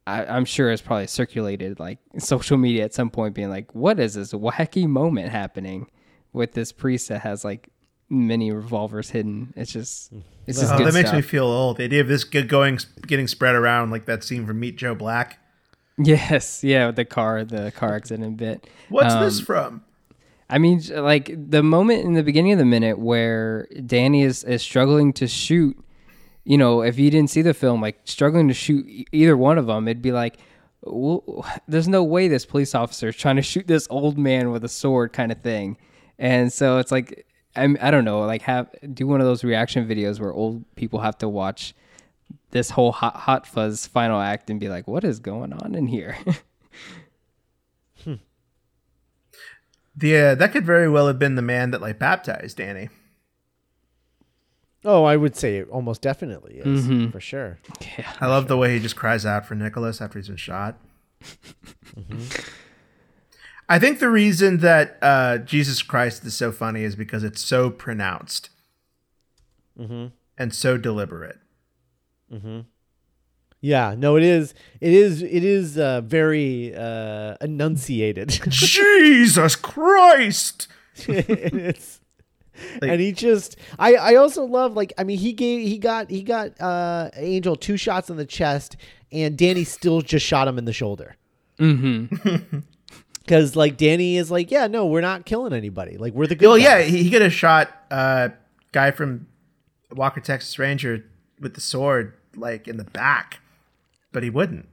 I, 0.06 0.24
I'm 0.24 0.44
sure 0.44 0.70
it's 0.70 0.82
probably 0.82 1.06
circulated 1.08 1.80
like 1.80 1.98
social 2.18 2.56
media 2.56 2.84
at 2.84 2.94
some 2.94 3.10
point, 3.10 3.34
being 3.34 3.50
like, 3.50 3.74
"What 3.74 3.98
is 4.00 4.14
this 4.14 4.32
wacky 4.32 4.86
moment 4.86 5.30
happening 5.30 5.90
with 6.32 6.52
this 6.52 6.72
priest 6.72 7.08
that 7.08 7.22
has 7.22 7.44
like 7.44 7.68
many 8.08 8.52
revolvers 8.52 9.10
hidden?" 9.10 9.52
It's 9.56 9.72
just, 9.72 10.12
it's 10.46 10.60
just 10.60 10.72
Oh, 10.72 10.78
good 10.78 10.86
that 10.88 10.94
makes 10.94 11.08
stuff. 11.08 11.16
me 11.16 11.22
feel 11.22 11.46
old. 11.46 11.76
The 11.78 11.84
idea 11.84 12.00
of 12.00 12.08
this 12.08 12.24
going, 12.24 12.78
getting 13.06 13.26
spread 13.26 13.54
around 13.54 13.90
like 13.90 14.06
that 14.06 14.22
scene 14.24 14.46
from 14.46 14.60
Meet 14.60 14.76
Joe 14.76 14.94
Black. 14.94 15.38
Yes, 15.98 16.62
yeah, 16.64 16.86
with 16.86 16.96
the 16.96 17.04
car, 17.04 17.44
the 17.44 17.72
car 17.72 17.94
accident 17.96 18.36
bit. 18.36 18.66
What's 18.88 19.14
Um, 19.14 19.24
this 19.24 19.40
from? 19.40 19.82
I 20.48 20.58
mean, 20.58 20.80
like 20.94 21.34
the 21.50 21.64
moment 21.64 22.04
in 22.04 22.12
the 22.12 22.22
beginning 22.22 22.52
of 22.52 22.58
the 22.58 22.64
minute 22.64 23.00
where 23.00 23.66
Danny 23.84 24.22
is, 24.22 24.44
is 24.44 24.62
struggling 24.62 25.12
to 25.14 25.26
shoot. 25.26 25.76
You 26.46 26.56
know, 26.56 26.80
if 26.80 26.98
you 26.98 27.10
didn't 27.10 27.30
see 27.30 27.42
the 27.42 27.52
film, 27.52 27.82
like 27.82 27.98
struggling 28.04 28.48
to 28.48 28.54
shoot 28.54 28.86
either 29.12 29.36
one 29.36 29.58
of 29.58 29.66
them, 29.66 29.88
it'd 29.88 30.00
be 30.00 30.12
like, 30.12 30.38
well, 30.82 31.44
there's 31.68 31.88
no 31.88 32.02
way 32.04 32.28
this 32.28 32.46
police 32.46 32.74
officer 32.74 33.08
is 33.08 33.16
trying 33.16 33.36
to 33.36 33.42
shoot 33.52 33.66
this 33.66 33.86
old 33.90 34.16
man 34.16 34.50
with 34.50 34.64
a 34.64 34.68
sword, 34.68 35.12
kind 35.12 35.32
of 35.32 35.40
thing. 35.40 35.76
And 36.18 36.52
so 36.52 36.78
it's 36.78 36.92
like, 36.92 37.26
I'm, 37.54 37.76
I 37.80 37.90
don't 37.90 38.04
know, 38.04 38.20
like 38.20 38.42
have 38.42 38.68
do 38.94 39.06
one 39.06 39.20
of 39.20 39.26
those 39.26 39.44
reaction 39.44 39.86
videos 39.88 40.20
where 40.20 40.32
old 40.32 40.64
people 40.76 41.00
have 41.00 41.18
to 41.18 41.28
watch 41.28 41.74
this 42.50 42.70
whole 42.70 42.92
hot, 42.92 43.16
hot 43.16 43.46
fuzz 43.46 43.86
final 43.86 44.20
act 44.20 44.50
and 44.50 44.60
be 44.60 44.68
like, 44.68 44.86
what 44.86 45.04
is 45.04 45.18
going 45.18 45.52
on 45.52 45.74
in 45.74 45.86
here? 45.86 46.16
The 49.96 50.16
uh, 50.16 50.34
that 50.34 50.52
could 50.52 50.66
very 50.66 50.90
well 50.90 51.06
have 51.06 51.18
been 51.18 51.36
the 51.36 51.42
man 51.42 51.70
that 51.70 51.80
like 51.80 51.98
baptized 51.98 52.58
Danny. 52.58 52.90
Oh, 54.88 55.02
I 55.04 55.16
would 55.16 55.34
say 55.34 55.56
it 55.58 55.68
almost 55.68 56.00
definitely 56.00 56.58
is 56.64 56.86
for 57.12 57.20
sure. 57.20 57.58
yeah. 57.98 58.12
I 58.20 58.26
love 58.28 58.46
the 58.46 58.56
way 58.56 58.72
he 58.74 58.78
just 58.80 58.94
cries 58.94 59.26
out 59.26 59.44
for 59.44 59.56
Nicholas 59.56 60.00
after 60.00 60.18
he's 60.18 60.28
been 60.28 60.36
shot. 60.36 60.78
I 63.68 63.78
think 63.80 63.98
the 63.98 64.08
reason 64.08 64.58
that 64.58 64.96
uh, 65.02 65.38
Jesus 65.38 65.82
Christ 65.82 66.24
is 66.24 66.34
so 66.34 66.52
funny 66.52 66.84
is 66.84 66.94
because 66.94 67.24
it's 67.24 67.40
so 67.40 67.68
pronounced 67.68 68.50
and 69.76 70.54
so 70.54 70.76
deliberate. 70.78 71.38
Yeah, 73.60 73.94
no, 73.98 74.16
it 74.16 74.22
is. 74.22 74.54
It 74.80 74.92
is. 74.92 75.22
It 75.22 75.42
is 75.42 75.76
uh, 75.78 76.02
very 76.02 76.72
uh, 76.76 77.36
enunciated. 77.40 78.28
Jesus 78.48 79.56
Christ! 79.56 80.68
and 81.08 81.76
it's 82.74 82.82
and 82.82 83.00
he 83.00 83.12
just 83.12 83.56
I 83.78 83.94
I 83.94 84.14
also 84.16 84.44
love 84.44 84.74
like 84.74 84.92
I 84.98 85.04
mean 85.04 85.18
he 85.18 85.32
gave 85.32 85.66
he 85.66 85.78
got 85.78 86.10
he 86.10 86.22
got 86.22 86.60
uh 86.60 87.10
Angel 87.16 87.56
two 87.56 87.76
shots 87.76 88.10
in 88.10 88.16
the 88.16 88.26
chest 88.26 88.76
and 89.12 89.36
Danny 89.36 89.64
still 89.64 90.00
just 90.00 90.24
shot 90.26 90.48
him 90.48 90.58
in 90.58 90.64
the 90.64 90.72
shoulder. 90.72 91.16
Mm-hmm. 91.58 92.58
Cuz 93.26 93.56
like 93.56 93.76
Danny 93.76 94.16
is 94.16 94.30
like, 94.30 94.50
yeah, 94.50 94.66
no, 94.66 94.86
we're 94.86 95.00
not 95.00 95.26
killing 95.26 95.52
anybody. 95.52 95.96
Like 95.96 96.12
we're 96.12 96.26
the 96.26 96.34
good 96.34 96.48
Well, 96.48 96.58
yeah, 96.58 96.80
guys." 96.80 96.90
he, 96.90 97.02
he 97.04 97.10
could 97.10 97.22
have 97.22 97.32
shot 97.32 97.70
uh, 97.90 98.28
guy 98.72 98.90
from 98.90 99.26
Walker 99.92 100.20
Texas 100.20 100.58
Ranger 100.58 101.04
with 101.40 101.54
the 101.54 101.60
sword 101.60 102.14
like 102.36 102.68
in 102.68 102.76
the 102.76 102.84
back, 102.84 103.40
but 104.12 104.22
he 104.22 104.30
wouldn't. 104.30 104.68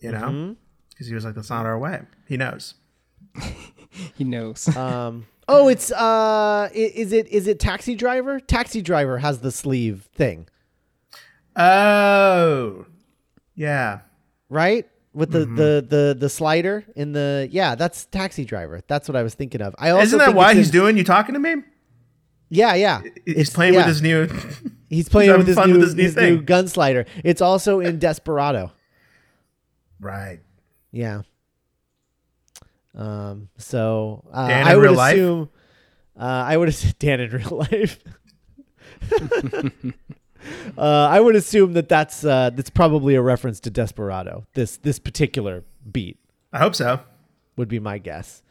You 0.00 0.12
know, 0.12 0.56
because 0.90 1.06
he 1.06 1.14
was 1.14 1.24
like, 1.24 1.34
"That's 1.34 1.48
not 1.50 1.64
our 1.64 1.78
way." 1.78 2.02
He 2.28 2.36
knows. 2.36 2.74
He 4.16 4.24
knows. 4.24 4.68
Um 4.76 5.26
Oh, 5.48 5.68
it's 5.68 5.92
uh 5.92 6.68
is 6.74 7.12
it 7.12 7.28
is 7.28 7.46
it 7.46 7.60
Taxi 7.60 7.94
Driver? 7.94 8.40
Taxi 8.40 8.82
Driver 8.82 9.18
has 9.18 9.40
the 9.40 9.52
sleeve 9.52 10.08
thing, 10.12 10.48
Oh, 11.54 12.86
yeah. 13.54 14.00
right? 14.48 14.86
With 15.14 15.30
the, 15.30 15.46
Mm-hmm. 15.46 15.54
the 15.56 15.86
the 15.88 16.16
the 16.18 16.28
slider 16.28 16.84
in 16.94 17.12
the 17.12 17.48
yeah, 17.50 17.74
that's 17.74 18.04
Taxi 18.06 18.44
Driver. 18.44 18.82
That's 18.86 19.08
what 19.08 19.16
I 19.16 19.22
was 19.22 19.34
thinking 19.34 19.62
of. 19.62 19.74
I 19.78 19.90
also 19.90 20.02
Isn't 20.02 20.18
that 20.18 20.34
why 20.34 20.52
he's 20.54 20.66
in- 20.66 20.72
doing? 20.72 20.96
You 20.98 21.04
talking 21.04 21.32
to 21.34 21.38
me? 21.38 21.62
Yeah, 22.50 22.74
yeah. 22.74 23.00
He's 23.24 23.34
It's- 23.34 23.50
playing 23.54 23.74
yeah. 23.74 23.80
with 23.86 23.86
his 23.86 24.02
new. 24.02 24.28
He's 24.90 25.08
playing 25.08 25.30
having 25.30 25.38
with 25.40 25.46
his 25.48 25.56
fun 25.56 25.70
new, 25.70 25.78
with 25.78 25.84
his 25.88 25.94
new 25.96 26.02
his 26.02 26.16
new 26.16 26.42
gun 26.42 26.68
slider. 26.68 27.06
It's 27.24 27.40
also 27.40 27.80
in 27.80 27.98
Desperado. 27.98 28.72
right. 30.00 30.40
Yeah. 30.92 31.22
Um. 32.96 33.48
So 33.58 34.24
uh, 34.32 34.48
Dan 34.48 34.62
in 34.62 34.68
I 34.68 34.76
would 34.76 34.82
real 34.82 34.94
life? 34.94 35.14
assume. 35.14 35.48
Uh, 36.18 36.22
I 36.24 36.56
would 36.56 36.68
assume 36.68 36.92
Dan 36.98 37.20
in 37.20 37.30
real 37.30 37.64
life. 37.70 37.98
uh, 40.78 40.80
I 40.80 41.20
would 41.20 41.36
assume 41.36 41.72
that 41.74 41.88
that's 41.88 42.24
uh, 42.24 42.50
that's 42.50 42.70
probably 42.70 43.14
a 43.14 43.22
reference 43.22 43.60
to 43.60 43.70
Desperado. 43.70 44.46
This 44.54 44.76
this 44.78 44.98
particular 44.98 45.64
beat 45.90 46.18
I 46.52 46.58
hope 46.58 46.74
so. 46.74 47.00
would 47.56 47.68
be 47.68 47.78
my 47.80 47.98
guess. 47.98 48.42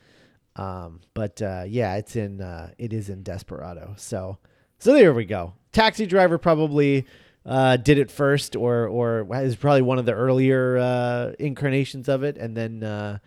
Um, 0.57 1.01
but 1.13 1.41
uh, 1.41 1.63
yeah, 1.67 1.95
it's 1.95 2.15
in 2.15 2.41
uh, 2.41 2.71
it 2.77 2.93
is 2.93 3.09
in 3.09 3.23
Desperado. 3.23 3.93
So 3.97 4.37
so 4.79 4.93
there 4.93 5.13
we 5.13 5.25
go. 5.25 5.53
Taxi 5.71 6.05
Driver 6.05 6.37
probably 6.37 7.05
uh, 7.45 7.77
did 7.77 7.97
it 7.97 8.09
first, 8.11 8.55
or 8.55 8.87
or 8.87 9.27
is 9.41 9.55
probably 9.55 9.81
one 9.81 9.99
of 9.99 10.05
the 10.05 10.13
earlier 10.13 10.77
uh, 10.77 11.31
incarnations 11.39 12.07
of 12.07 12.23
it, 12.23 12.37
and 12.37 12.55
then 12.55 12.83
uh, 12.83 13.17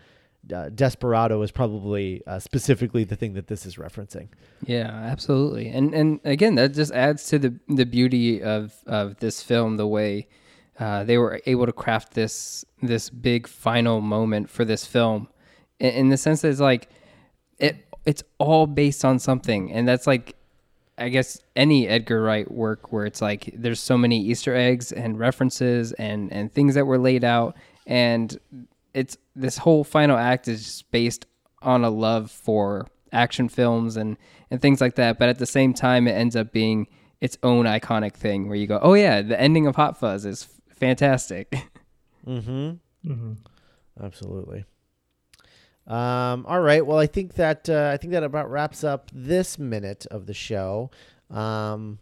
uh, 0.51 0.69
Desperado 0.69 1.41
is 1.41 1.51
probably 1.51 2.21
uh, 2.27 2.39
specifically 2.39 3.03
the 3.03 3.15
thing 3.15 3.33
that 3.33 3.47
this 3.47 3.65
is 3.65 3.75
referencing. 3.75 4.29
Yeah, 4.65 4.87
absolutely. 4.87 5.69
And 5.69 5.93
and 5.93 6.19
again, 6.23 6.55
that 6.55 6.73
just 6.73 6.91
adds 6.91 7.27
to 7.27 7.39
the 7.39 7.59
the 7.67 7.85
beauty 7.85 8.41
of 8.41 8.73
of 8.85 9.17
this 9.17 9.41
film 9.41 9.77
the 9.77 9.87
way 9.87 10.27
uh, 10.79 11.03
they 11.03 11.17
were 11.17 11.41
able 11.45 11.65
to 11.65 11.73
craft 11.73 12.13
this 12.13 12.63
this 12.81 13.09
big 13.09 13.47
final 13.47 13.99
moment 13.99 14.49
for 14.49 14.63
this 14.63 14.85
film 14.85 15.27
in, 15.79 15.89
in 15.89 16.09
the 16.09 16.17
sense 16.17 16.41
that 16.41 16.49
it's 16.49 16.61
like 16.61 16.89
it 17.57 17.85
it's 18.05 18.23
all 18.37 18.65
based 18.65 19.03
on 19.03 19.19
something 19.19 19.71
and 19.71 19.87
that's 19.87 20.07
like 20.07 20.35
I 20.97 21.09
guess 21.09 21.41
any 21.55 21.87
Edgar 21.87 22.21
Wright 22.21 22.49
work 22.49 22.91
where 22.91 23.05
it's 23.05 23.21
like 23.21 23.53
there's 23.53 23.79
so 23.79 23.97
many 23.97 24.21
Easter 24.21 24.55
eggs 24.55 24.91
and 24.91 25.19
references 25.19 25.91
and 25.93 26.31
and 26.31 26.51
things 26.53 26.75
that 26.75 26.85
were 26.85 26.97
laid 26.97 27.23
out 27.23 27.57
and 27.85 28.37
it's 28.93 29.17
this 29.35 29.57
whole 29.57 29.83
final 29.83 30.17
act 30.17 30.47
is 30.47 30.63
just 30.63 30.91
based 30.91 31.25
on 31.61 31.83
a 31.83 31.89
love 31.89 32.31
for 32.31 32.87
action 33.11 33.49
films 33.49 33.97
and 33.97 34.17
and 34.51 34.61
things 34.61 34.79
like 34.81 34.95
that 34.95 35.17
but 35.19 35.29
at 35.29 35.39
the 35.39 35.45
same 35.45 35.73
time 35.73 36.07
it 36.07 36.11
ends 36.11 36.35
up 36.35 36.51
being 36.51 36.87
its 37.21 37.37
own 37.43 37.65
iconic 37.65 38.13
thing 38.13 38.47
where 38.47 38.57
you 38.57 38.67
go 38.67 38.79
oh 38.81 38.93
yeah 38.93 39.21
the 39.21 39.39
ending 39.39 39.67
of 39.67 39.75
Hot 39.75 39.99
Fuzz 39.99 40.25
is 40.25 40.43
f- 40.43 40.77
fantastic 40.77 41.53
Absolutely. 44.01 44.65
Um, 45.87 46.45
all 46.47 46.61
right. 46.61 46.85
Well, 46.85 46.99
I 46.99 47.07
think 47.07 47.33
that 47.35 47.69
uh, 47.69 47.89
I 47.93 47.97
think 47.97 48.13
that 48.13 48.23
about 48.23 48.49
wraps 48.49 48.83
up 48.83 49.09
this 49.13 49.57
minute 49.57 50.05
of 50.11 50.27
the 50.27 50.33
show. 50.33 50.91
Um, 51.29 51.99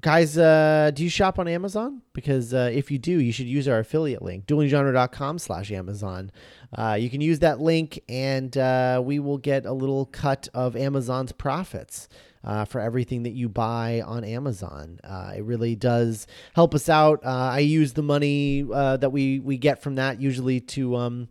guys, 0.00 0.38
uh, 0.38 0.90
do 0.94 1.04
you 1.04 1.10
shop 1.10 1.38
on 1.38 1.46
Amazon? 1.46 2.02
Because 2.12 2.54
uh, 2.54 2.70
if 2.72 2.90
you 2.90 2.98
do, 2.98 3.20
you 3.20 3.32
should 3.32 3.46
use 3.46 3.68
our 3.68 3.80
affiliate 3.80 4.22
link, 4.22 4.46
duelinggenre.com 4.46 5.38
slash 5.38 5.70
Amazon. 5.70 6.32
Uh, 6.76 6.96
you 6.98 7.10
can 7.10 7.20
use 7.20 7.40
that 7.40 7.60
link, 7.60 8.00
and 8.08 8.56
uh, 8.56 9.00
we 9.04 9.18
will 9.18 9.38
get 9.38 9.66
a 9.66 9.72
little 9.72 10.06
cut 10.06 10.48
of 10.54 10.76
Amazon's 10.76 11.32
profits. 11.32 12.08
Uh, 12.44 12.64
for 12.64 12.80
everything 12.80 13.22
that 13.22 13.34
you 13.34 13.48
buy 13.48 14.02
on 14.04 14.24
Amazon, 14.24 14.98
uh, 15.04 15.32
it 15.36 15.44
really 15.44 15.76
does 15.76 16.26
help 16.56 16.74
us 16.74 16.88
out. 16.88 17.24
I 17.24 17.60
use 17.60 17.92
the 17.92 18.02
money 18.02 18.62
that 18.62 19.12
we 19.12 19.38
we 19.38 19.58
get 19.58 19.80
from 19.80 19.94
that 19.94 20.20
usually 20.20 20.58
to 20.58 20.96
um, 20.96 21.28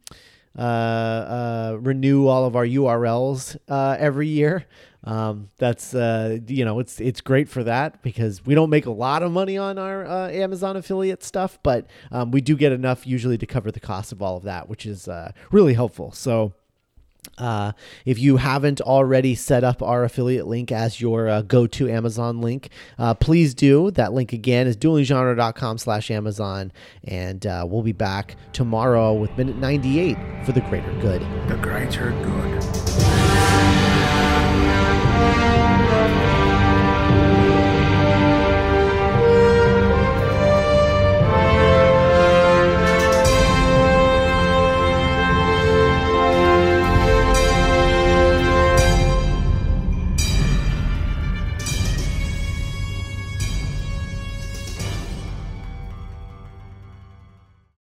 renew 0.56 2.28
all 2.28 2.46
of 2.46 2.56
our 2.56 2.66
URLs 2.66 3.58
every 3.68 4.30
year. 4.30 4.66
Um, 5.04 5.50
that's 5.58 5.96
uh, 5.96 6.38
you 6.48 6.64
know 6.64 6.80
it's 6.80 7.02
it's 7.02 7.22
great 7.22 7.50
for 7.50 7.64
that 7.64 8.02
because 8.04 8.46
we 8.46 8.54
don't 8.54 8.70
make 8.70 8.86
a 8.86 8.92
lot 8.92 9.24
of 9.24 9.32
money 9.32 9.58
on 9.58 9.78
our 9.78 10.06
uh, 10.06 10.30
Amazon 10.30 10.78
affiliate 10.78 11.24
stuff, 11.24 11.58
but 11.64 11.88
um, 12.12 12.32
we 12.32 12.42
do 12.42 12.56
get 12.56 12.72
enough 12.72 13.08
usually 13.08 13.38
to 13.40 13.48
cover 13.48 13.72
the 13.72 13.80
cost 13.80 14.12
of 14.12 14.22
all 14.22 14.38
of 14.38 14.44
that, 14.44 14.70
which 14.70 14.86
is 14.86 15.08
uh, 15.08 15.32
really 15.52 15.74
helpful. 15.74 16.12
So. 16.12 16.54
Uh, 17.38 17.72
if 18.04 18.18
you 18.18 18.38
haven't 18.38 18.82
already 18.82 19.36
set 19.36 19.64
up 19.64 19.84
our 19.84 20.04
affiliate 20.04 20.48
link 20.48 20.72
as 20.72 21.00
your 21.00 21.30
uh, 21.30 21.44
go-to 21.44 21.88
Amazon 21.88 22.42
link, 22.42 22.70
uh, 22.98 23.14
please 23.14 23.54
do. 23.54 23.92
That 23.92 24.12
link 24.12 24.34
again 24.34 24.66
is 24.66 24.76
duelinggenre.com 24.76 25.78
slash 25.78 26.10
Amazon. 26.10 26.72
And 27.04 27.46
uh, 27.46 27.66
we'll 27.70 27.84
be 27.84 27.92
back 27.92 28.38
tomorrow 28.54 29.14
with 29.14 29.38
minute 29.38 29.58
98 29.58 30.18
for 30.46 30.52
the 30.52 30.62
greater 30.62 30.92
good. 31.00 31.22
The 31.48 31.58
greater 31.58 32.10
good. 32.10 32.81